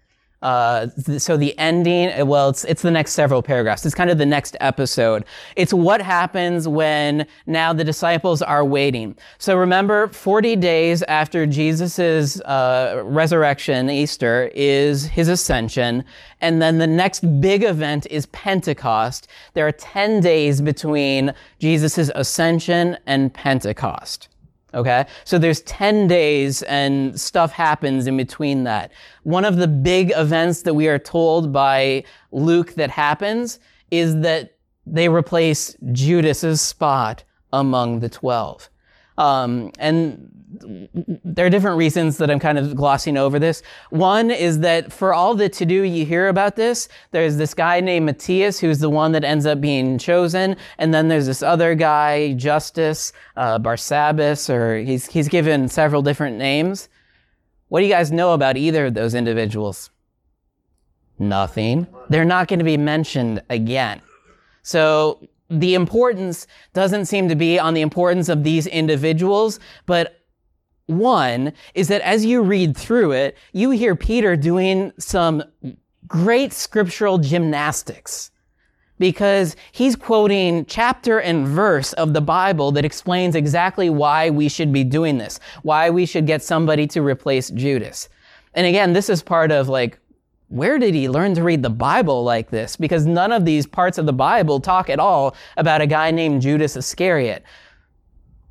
[0.43, 3.85] Uh, th- so the ending, uh, well, it's, it's the next several paragraphs.
[3.85, 5.23] It's kind of the next episode.
[5.55, 9.15] It's what happens when now the disciples are waiting.
[9.37, 16.03] So remember, 40 days after Jesus' uh, resurrection, Easter, is his ascension.
[16.41, 19.29] And then the next big event is Pentecost.
[19.53, 24.27] There are 10 days between Jesus' ascension and Pentecost.
[24.73, 25.05] Okay?
[25.23, 28.91] So there's 10 days and stuff happens in between that.
[29.23, 33.59] One of the big events that we are told by Luke that happens
[33.91, 38.69] is that they replace Judas's spot among the 12.
[39.17, 43.63] Um, and there are different reasons that I'm kind of glossing over this.
[43.89, 47.79] One is that for all the to do you hear about this, there's this guy
[47.79, 51.75] named Matthias who's the one that ends up being chosen, and then there's this other
[51.75, 56.89] guy, Justus uh, Barsabbas, or he's he's given several different names.
[57.69, 59.89] What do you guys know about either of those individuals?
[61.17, 61.87] Nothing.
[62.09, 64.01] They're not going to be mentioned again.
[64.61, 70.22] So the importance doesn't seem to be on the importance of these individuals, but
[70.87, 75.43] one is that as you read through it, you hear Peter doing some
[76.07, 78.31] great scriptural gymnastics
[78.99, 84.71] because he's quoting chapter and verse of the Bible that explains exactly why we should
[84.71, 88.09] be doing this, why we should get somebody to replace Judas.
[88.53, 89.99] And again, this is part of like,
[90.49, 92.75] where did he learn to read the Bible like this?
[92.75, 96.43] Because none of these parts of the Bible talk at all about a guy named
[96.43, 97.43] Judas Iscariot.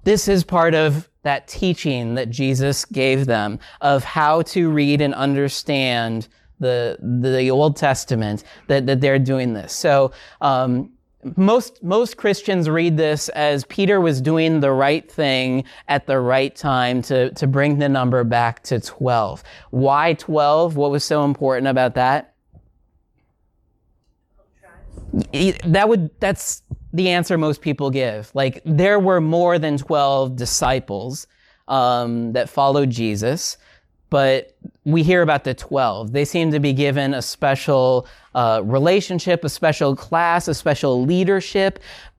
[0.04, 5.14] This is part of that teaching that Jesus gave them of how to read and
[5.14, 6.28] understand
[6.58, 9.72] the, the Old Testament, that, that they're doing this.
[9.72, 10.90] So, um,
[11.36, 16.54] most, most Christians read this as Peter was doing the right thing at the right
[16.54, 19.44] time to, to bring the number back to 12.
[19.70, 20.76] Why 12?
[20.76, 22.31] What was so important about that?
[25.64, 26.62] That would, that's
[26.92, 28.30] the answer most people give.
[28.34, 31.26] Like, there were more than 12 disciples
[31.68, 33.56] um, that followed Jesus,
[34.10, 36.12] but we hear about the 12.
[36.12, 41.78] They seem to be given a special uh, relationship, a special class, a special leadership.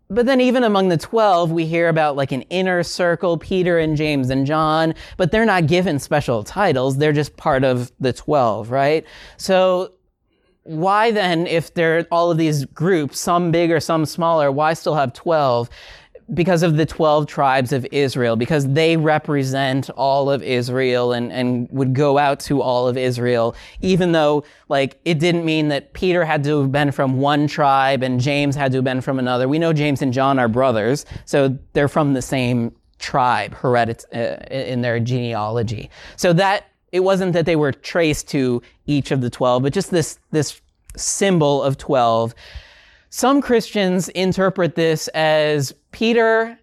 [0.09, 3.95] But then, even among the 12, we hear about like an inner circle, Peter and
[3.95, 6.97] James and John, but they're not given special titles.
[6.97, 9.05] They're just part of the 12, right?
[9.37, 9.93] So,
[10.63, 14.95] why then, if there are all of these groups, some bigger, some smaller, why still
[14.95, 15.69] have 12?
[16.33, 21.67] Because of the 12 tribes of Israel, because they represent all of Israel and, and
[21.69, 26.23] would go out to all of Israel, even though, like, it didn't mean that Peter
[26.23, 29.49] had to have been from one tribe and James had to have been from another.
[29.49, 34.41] We know James and John are brothers, so they're from the same tribe, heredit- uh,
[34.49, 35.89] in their genealogy.
[36.15, 39.89] So that it wasn't that they were traced to each of the 12, but just
[39.89, 40.61] this, this
[40.95, 42.35] symbol of 12.
[43.09, 46.57] Some Christians interpret this as Peter,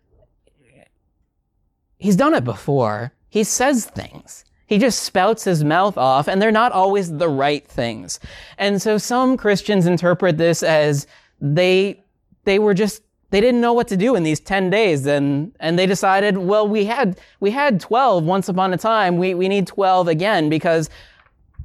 [1.99, 3.13] he's done it before.
[3.29, 4.45] He says things.
[4.67, 8.21] He just spouts his mouth off, and they're not always the right things.
[8.57, 11.09] And so some Christians interpret this as
[11.41, 12.05] they,
[12.45, 15.79] they were just they didn't know what to do in these 10 days and and
[15.79, 19.67] they decided well we had we had 12 once upon a time we we need
[19.67, 20.91] 12 again because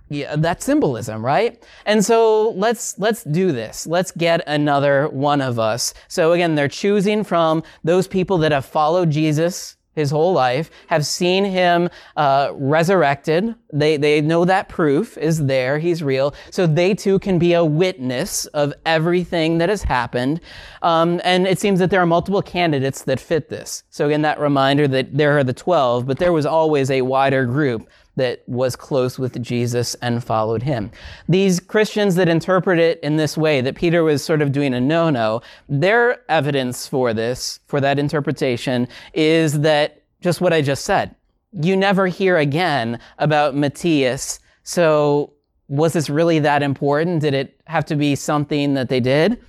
[0.09, 1.63] yeah, that symbolism, right?
[1.86, 3.88] And so let's let's do this.
[3.88, 5.95] Let's get another one of us.
[6.07, 11.06] So again, they're choosing from those people that have followed Jesus his whole life, have
[11.06, 13.56] seen him uh, resurrected.
[13.74, 15.80] They they know that proof is there.
[15.80, 16.36] He's real.
[16.52, 20.41] So they too can be a witness of everything that has happened.
[20.82, 23.84] Um, and it seems that there are multiple candidates that fit this.
[23.89, 27.46] So again, that reminder that there are the twelve, but there was always a wider
[27.46, 30.91] group that was close with Jesus and followed him.
[31.28, 34.82] These Christians that interpret it in this way, that Peter was sort of doing a
[34.82, 40.86] no no, their evidence for this, for that interpretation, is that just what I just
[40.86, 41.16] said.
[41.51, 44.39] You never hear again about Matthias.
[44.63, 45.34] So
[45.68, 47.22] was this really that important?
[47.22, 49.41] Did it have to be something that they did?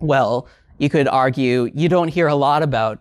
[0.00, 3.00] Well, you could argue you don't hear a lot about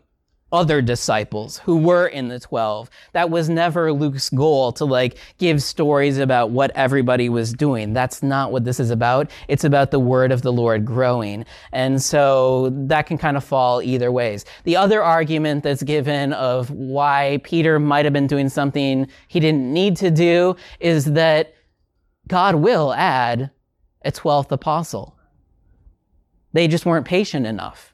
[0.52, 2.90] other disciples who were in the 12.
[3.14, 7.94] That was never Luke's goal to like give stories about what everybody was doing.
[7.94, 9.30] That's not what this is about.
[9.48, 11.46] It's about the word of the Lord growing.
[11.74, 14.46] And so that can kind of fall either ways.
[14.64, 19.72] The other argument that's given of why Peter might have been doing something he didn't
[19.72, 21.54] need to do is that
[22.28, 23.52] God will add
[24.04, 25.18] a 12th apostle.
[26.54, 27.94] They just weren't patient enough.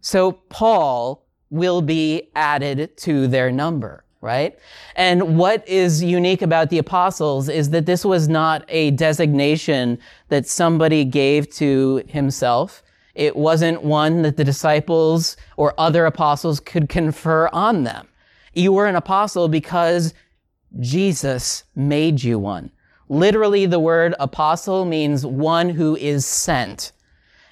[0.00, 4.58] So Paul will be added to their number, right?
[4.96, 10.46] And what is unique about the apostles is that this was not a designation that
[10.46, 12.82] somebody gave to himself.
[13.14, 18.08] It wasn't one that the disciples or other apostles could confer on them.
[18.52, 20.14] You were an apostle because
[20.80, 22.70] Jesus made you one.
[23.08, 26.92] Literally, the word apostle means one who is sent.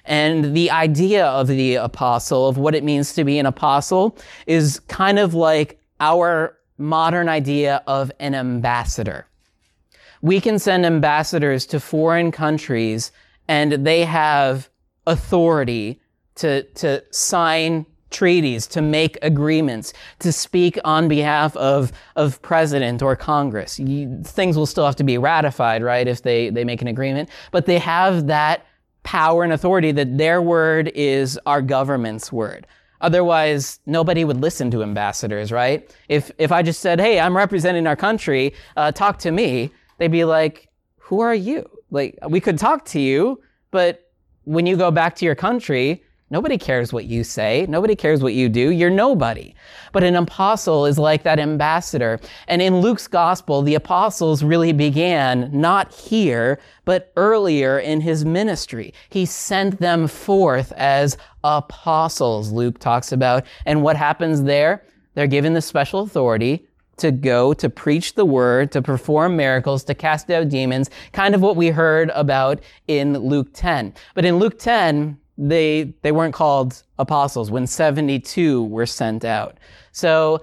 [0.05, 4.79] And the idea of the apostle, of what it means to be an apostle, is
[4.87, 9.27] kind of like our modern idea of an ambassador.
[10.21, 13.11] We can send ambassadors to foreign countries
[13.47, 14.69] and they have
[15.07, 16.01] authority
[16.35, 23.15] to, to sign treaties, to make agreements, to speak on behalf of, of president or
[23.15, 23.79] Congress.
[23.79, 27.29] You, things will still have to be ratified, right, if they, they make an agreement,
[27.51, 28.65] but they have that
[29.05, 32.67] power and authority that their word is our government's word.
[33.01, 35.95] Otherwise, nobody would listen to ambassadors, right?
[36.09, 40.11] If, if I just said, hey, I'm representing our country, uh, talk to me, they'd
[40.11, 41.69] be like, who are you?
[41.91, 43.41] Like, we could talk to you,
[43.71, 44.11] but
[44.45, 46.03] when you go back to your country,
[46.35, 47.65] Nobody cares what you say.
[47.69, 48.69] Nobody cares what you do.
[48.71, 49.55] You're nobody.
[49.93, 52.19] But an apostle is like that ambassador.
[52.49, 58.93] And in Luke's gospel, the apostles really began not here, but earlier in his ministry.
[59.07, 61.15] He sent them forth as
[61.45, 63.45] apostles, Luke talks about.
[63.65, 64.83] And what happens there?
[65.13, 66.67] They're given the special authority
[66.97, 71.39] to go to preach the word, to perform miracles, to cast out demons, kind of
[71.39, 72.59] what we heard about
[72.89, 73.93] in Luke 10.
[74.15, 79.57] But in Luke 10, they they weren't called apostles when 72 were sent out.
[79.91, 80.41] So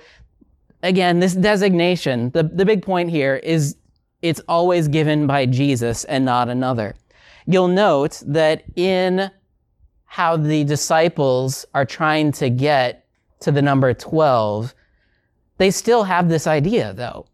[0.82, 3.76] again, this designation, the, the big point here is
[4.20, 6.94] it's always given by Jesus and not another.
[7.46, 9.30] You'll note that in
[10.04, 13.06] how the disciples are trying to get
[13.40, 14.74] to the number 12,
[15.58, 17.26] they still have this idea though.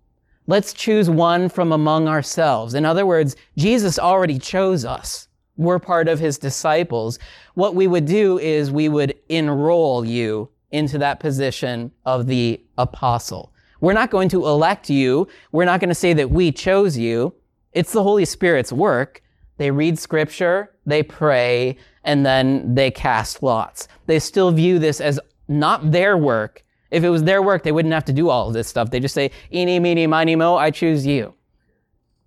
[0.46, 2.72] Let's choose one from among ourselves.
[2.72, 5.27] In other words, Jesus already chose us
[5.58, 7.18] we're part of his disciples,
[7.54, 13.52] what we would do is we would enroll you into that position of the apostle.
[13.80, 15.28] We're not going to elect you.
[15.52, 17.34] We're not going to say that we chose you.
[17.72, 19.22] It's the Holy Spirit's work.
[19.56, 23.88] They read scripture, they pray, and then they cast lots.
[24.06, 26.64] They still view this as not their work.
[26.92, 28.90] If it was their work, they wouldn't have to do all of this stuff.
[28.90, 31.34] They just say, eeny, meeny, miny, mo, I choose you.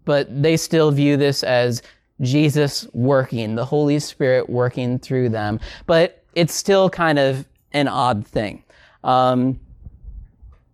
[0.03, 1.81] But they still view this as
[2.21, 5.59] Jesus working, the Holy Spirit working through them.
[5.85, 8.63] But it's still kind of an odd thing.
[9.03, 9.59] Um,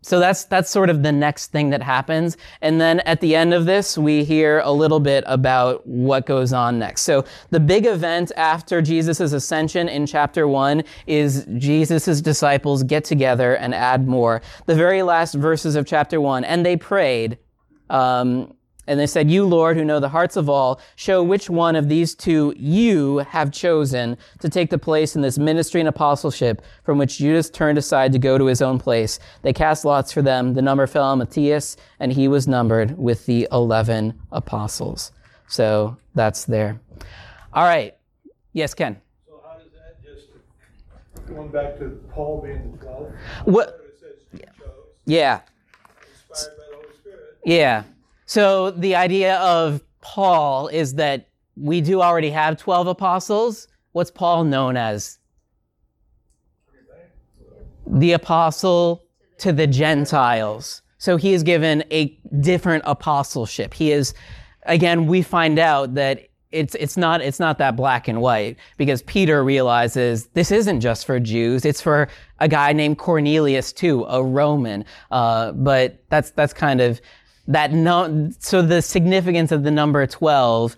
[0.02, 2.38] so that's that's sort of the next thing that happens.
[2.62, 6.54] And then at the end of this, we hear a little bit about what goes
[6.54, 7.02] on next.
[7.02, 13.56] So the big event after Jesus' ascension in chapter one is Jesus' disciples get together
[13.56, 14.42] and add more.
[14.66, 17.38] The very last verses of chapter one, and they prayed.
[17.90, 18.54] Um,
[18.88, 21.90] and they said, You, Lord, who know the hearts of all, show which one of
[21.90, 26.98] these two you have chosen to take the place in this ministry and apostleship from
[26.98, 29.20] which Judas turned aside to go to his own place.
[29.42, 30.54] They cast lots for them.
[30.54, 35.12] The number fell on Matthias, and he was numbered with the 11 apostles.
[35.48, 36.80] So that's there.
[37.54, 37.96] All right.
[38.54, 39.00] Yes, Ken.
[39.28, 40.28] So how does that just,
[41.28, 43.12] going back to Paul being the twelve?
[43.46, 43.68] What?
[43.86, 44.48] It says he chose,
[45.06, 45.42] Yeah.
[46.30, 47.38] inspired by the Holy Spirit.
[47.46, 47.84] Yeah.
[48.28, 53.70] So the idea of Paul is that we do already have 12 apostles.
[53.94, 55.18] What's Paul known as?
[57.88, 59.06] The apostle
[59.40, 60.82] to the Gentiles.
[60.98, 63.74] So he is given a different apostleship.
[63.74, 64.14] He is,
[64.64, 69.02] again, we find out that it's it's not it's not that black and white because
[69.02, 71.66] Peter realizes this isn't just for Jews.
[71.66, 72.08] It's for
[72.40, 74.86] a guy named Cornelius too, a Roman.
[75.12, 77.02] Uh, but that's that's kind of
[77.48, 78.32] that no.
[78.40, 80.76] So the significance of the number twelve,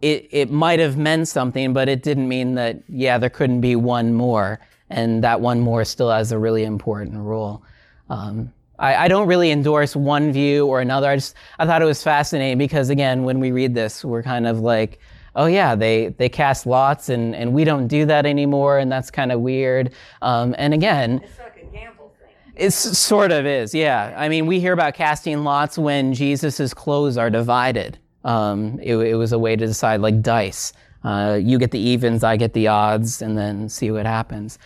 [0.00, 3.76] it it might have meant something, but it didn't mean that yeah there couldn't be
[3.76, 7.62] one more, and that one more still has a really important role.
[8.08, 11.08] Um, I, I don't really endorse one view or another.
[11.08, 14.46] I just I thought it was fascinating because again, when we read this, we're kind
[14.46, 14.98] of like,
[15.36, 19.10] oh yeah, they they cast lots and and we don't do that anymore, and that's
[19.10, 19.92] kind of weird.
[20.22, 22.49] Um, and again, It's like a gamble thing.
[22.60, 24.14] It sort of is, yeah.
[24.16, 27.98] I mean, we hear about casting lots when Jesus' clothes are divided.
[28.24, 30.72] Um, it, it was a way to decide, like dice.
[31.02, 34.58] Uh, you get the evens, I get the odds, and then see what happens.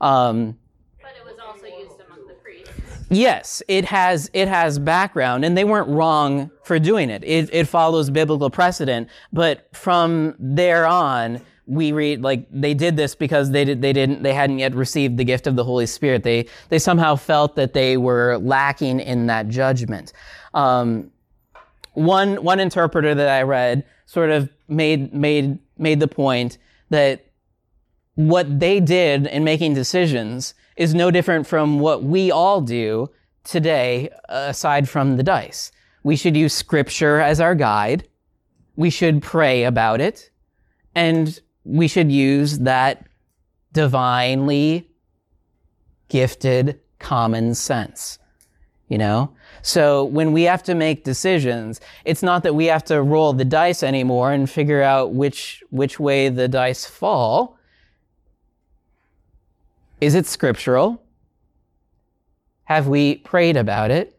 [0.00, 0.56] Um,
[1.02, 3.06] But it was also used among the priests.
[3.10, 7.22] Yes, it has it has background, and they weren't wrong for doing it.
[7.24, 13.14] It it follows biblical precedent, but from there on, we read like they did this
[13.14, 16.22] because they did they didn't they hadn't yet received the gift of the Holy Spirit.
[16.22, 20.12] They they somehow felt that they were lacking in that judgment.
[20.54, 21.10] Um,
[21.94, 26.58] one one interpreter that I read sort of made made made the point
[26.90, 27.26] that
[28.14, 33.08] what they did in making decisions is no different from what we all do
[33.44, 35.72] today, aside from the dice.
[36.02, 38.08] We should use scripture as our guide.
[38.76, 40.30] We should pray about it.
[40.94, 43.06] And we should use that
[43.72, 44.88] divinely
[46.08, 48.18] gifted common sense.
[48.88, 49.32] You know?
[49.62, 53.44] So when we have to make decisions, it's not that we have to roll the
[53.44, 57.56] dice anymore and figure out which, which way the dice fall.
[60.00, 61.02] Is it scriptural?
[62.64, 64.18] Have we prayed about it?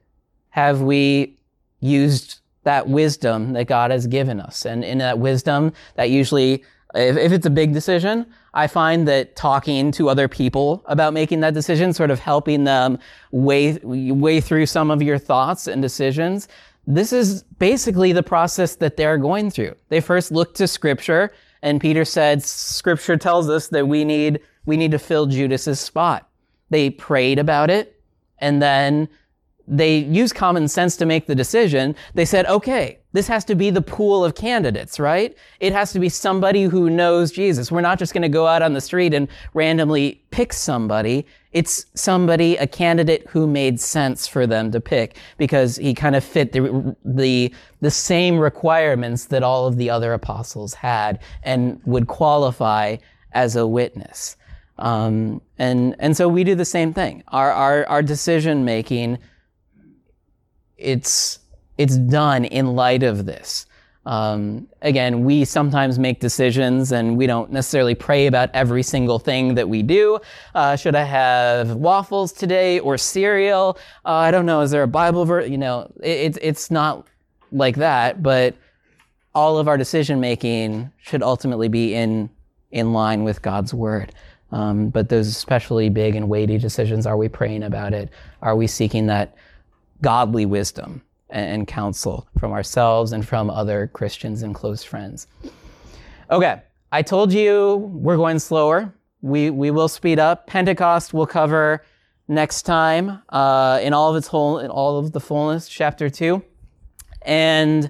[0.50, 1.38] Have we
[1.80, 4.66] used that wisdom that God has given us?
[4.66, 6.64] And in that wisdom, that usually,
[6.96, 11.40] if, if it's a big decision, I find that talking to other people about making
[11.42, 13.00] that decision, sort of helping them
[13.32, 16.48] weigh, weigh through some of your thoughts and decisions,
[16.86, 19.76] this is basically the process that they're going through.
[19.90, 21.32] They first look to scripture,
[21.62, 26.30] and Peter said, scripture tells us that we need, we need to fill Judas's spot.
[26.70, 28.02] They prayed about it,
[28.40, 29.08] and then
[29.68, 31.96] they used common sense to make the decision.
[32.14, 35.38] They said, okay, this has to be the pool of candidates, right?
[35.60, 37.72] It has to be somebody who knows Jesus.
[37.72, 41.26] We're not just going to go out on the street and randomly pick somebody.
[41.54, 46.24] It's somebody, a candidate who made sense for them to pick because he kind of
[46.24, 52.08] fit the, the, the same requirements that all of the other apostles had and would
[52.08, 52.98] qualify
[53.34, 54.36] as a witness.
[54.80, 57.24] Um, and, and so we do the same thing.
[57.28, 59.20] Our, our, our decision making,
[60.84, 61.40] it's,
[61.78, 63.66] it's done in light of this.
[64.06, 69.56] Um, again, we sometimes make decisions and we don't necessarily pray about every single thing
[69.56, 70.20] that we do.
[70.54, 73.78] Uh, should I have waffles today or cereal?
[74.06, 74.60] Uh, I don't know.
[74.60, 75.50] Is there a Bible verse?
[75.50, 77.08] You know, it, it's not
[77.52, 78.56] like that, but
[79.34, 82.30] all of our decision making should ultimately be in,
[82.72, 84.14] in line with God's word.
[84.52, 88.10] Um, but those especially big and weighty decisions, are we praying about it?
[88.42, 89.36] Are we seeking that
[90.04, 91.02] godly wisdom
[91.32, 95.26] and, counsel from ourselves and from other Christians and close friends?
[96.30, 98.94] Okay, I told you we're going slower.
[99.22, 100.46] We, we will speed up.
[100.46, 101.84] Pentecost we'll cover
[102.28, 106.44] next time uh, in all of its whole, in all of the fullness, chapter two,
[107.24, 107.90] and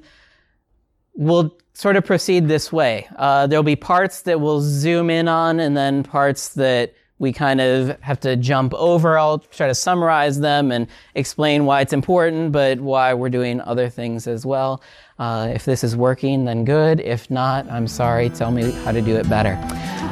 [1.15, 3.07] we'll sort of proceed this way.
[3.15, 6.93] Uh, there'll be parts that we'll zoom in on, and then parts that
[7.23, 9.17] we kind of have to jump over.
[9.17, 13.89] I'll try to summarize them and explain why it's important, but why we're doing other
[13.89, 14.83] things as well.
[15.17, 16.99] Uh, if this is working, then good.
[16.99, 18.29] If not, I'm sorry.
[18.29, 19.57] Tell me how to do it better.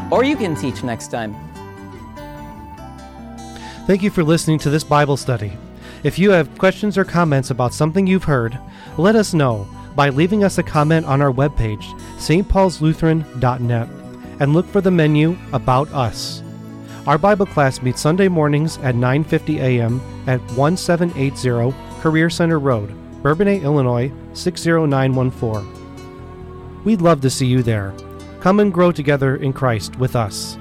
[0.09, 1.36] Or you can teach next time.
[3.88, 5.51] Thank you for listening to this Bible study.
[6.03, 8.57] If you have questions or comments about something you've heard,
[8.97, 11.84] let us know by leaving us a comment on our webpage,
[12.18, 13.89] stpaulslutheran.net,
[14.39, 16.41] and look for the menu About Us.
[17.08, 19.99] Our Bible class meets Sunday mornings at 9:50 a.m.
[20.28, 22.93] at 1780 Career Center Road,
[23.24, 26.84] Bourbonnais, Illinois 60914.
[26.84, 27.91] We'd love to see you there.
[28.39, 30.60] Come and grow together in Christ with us.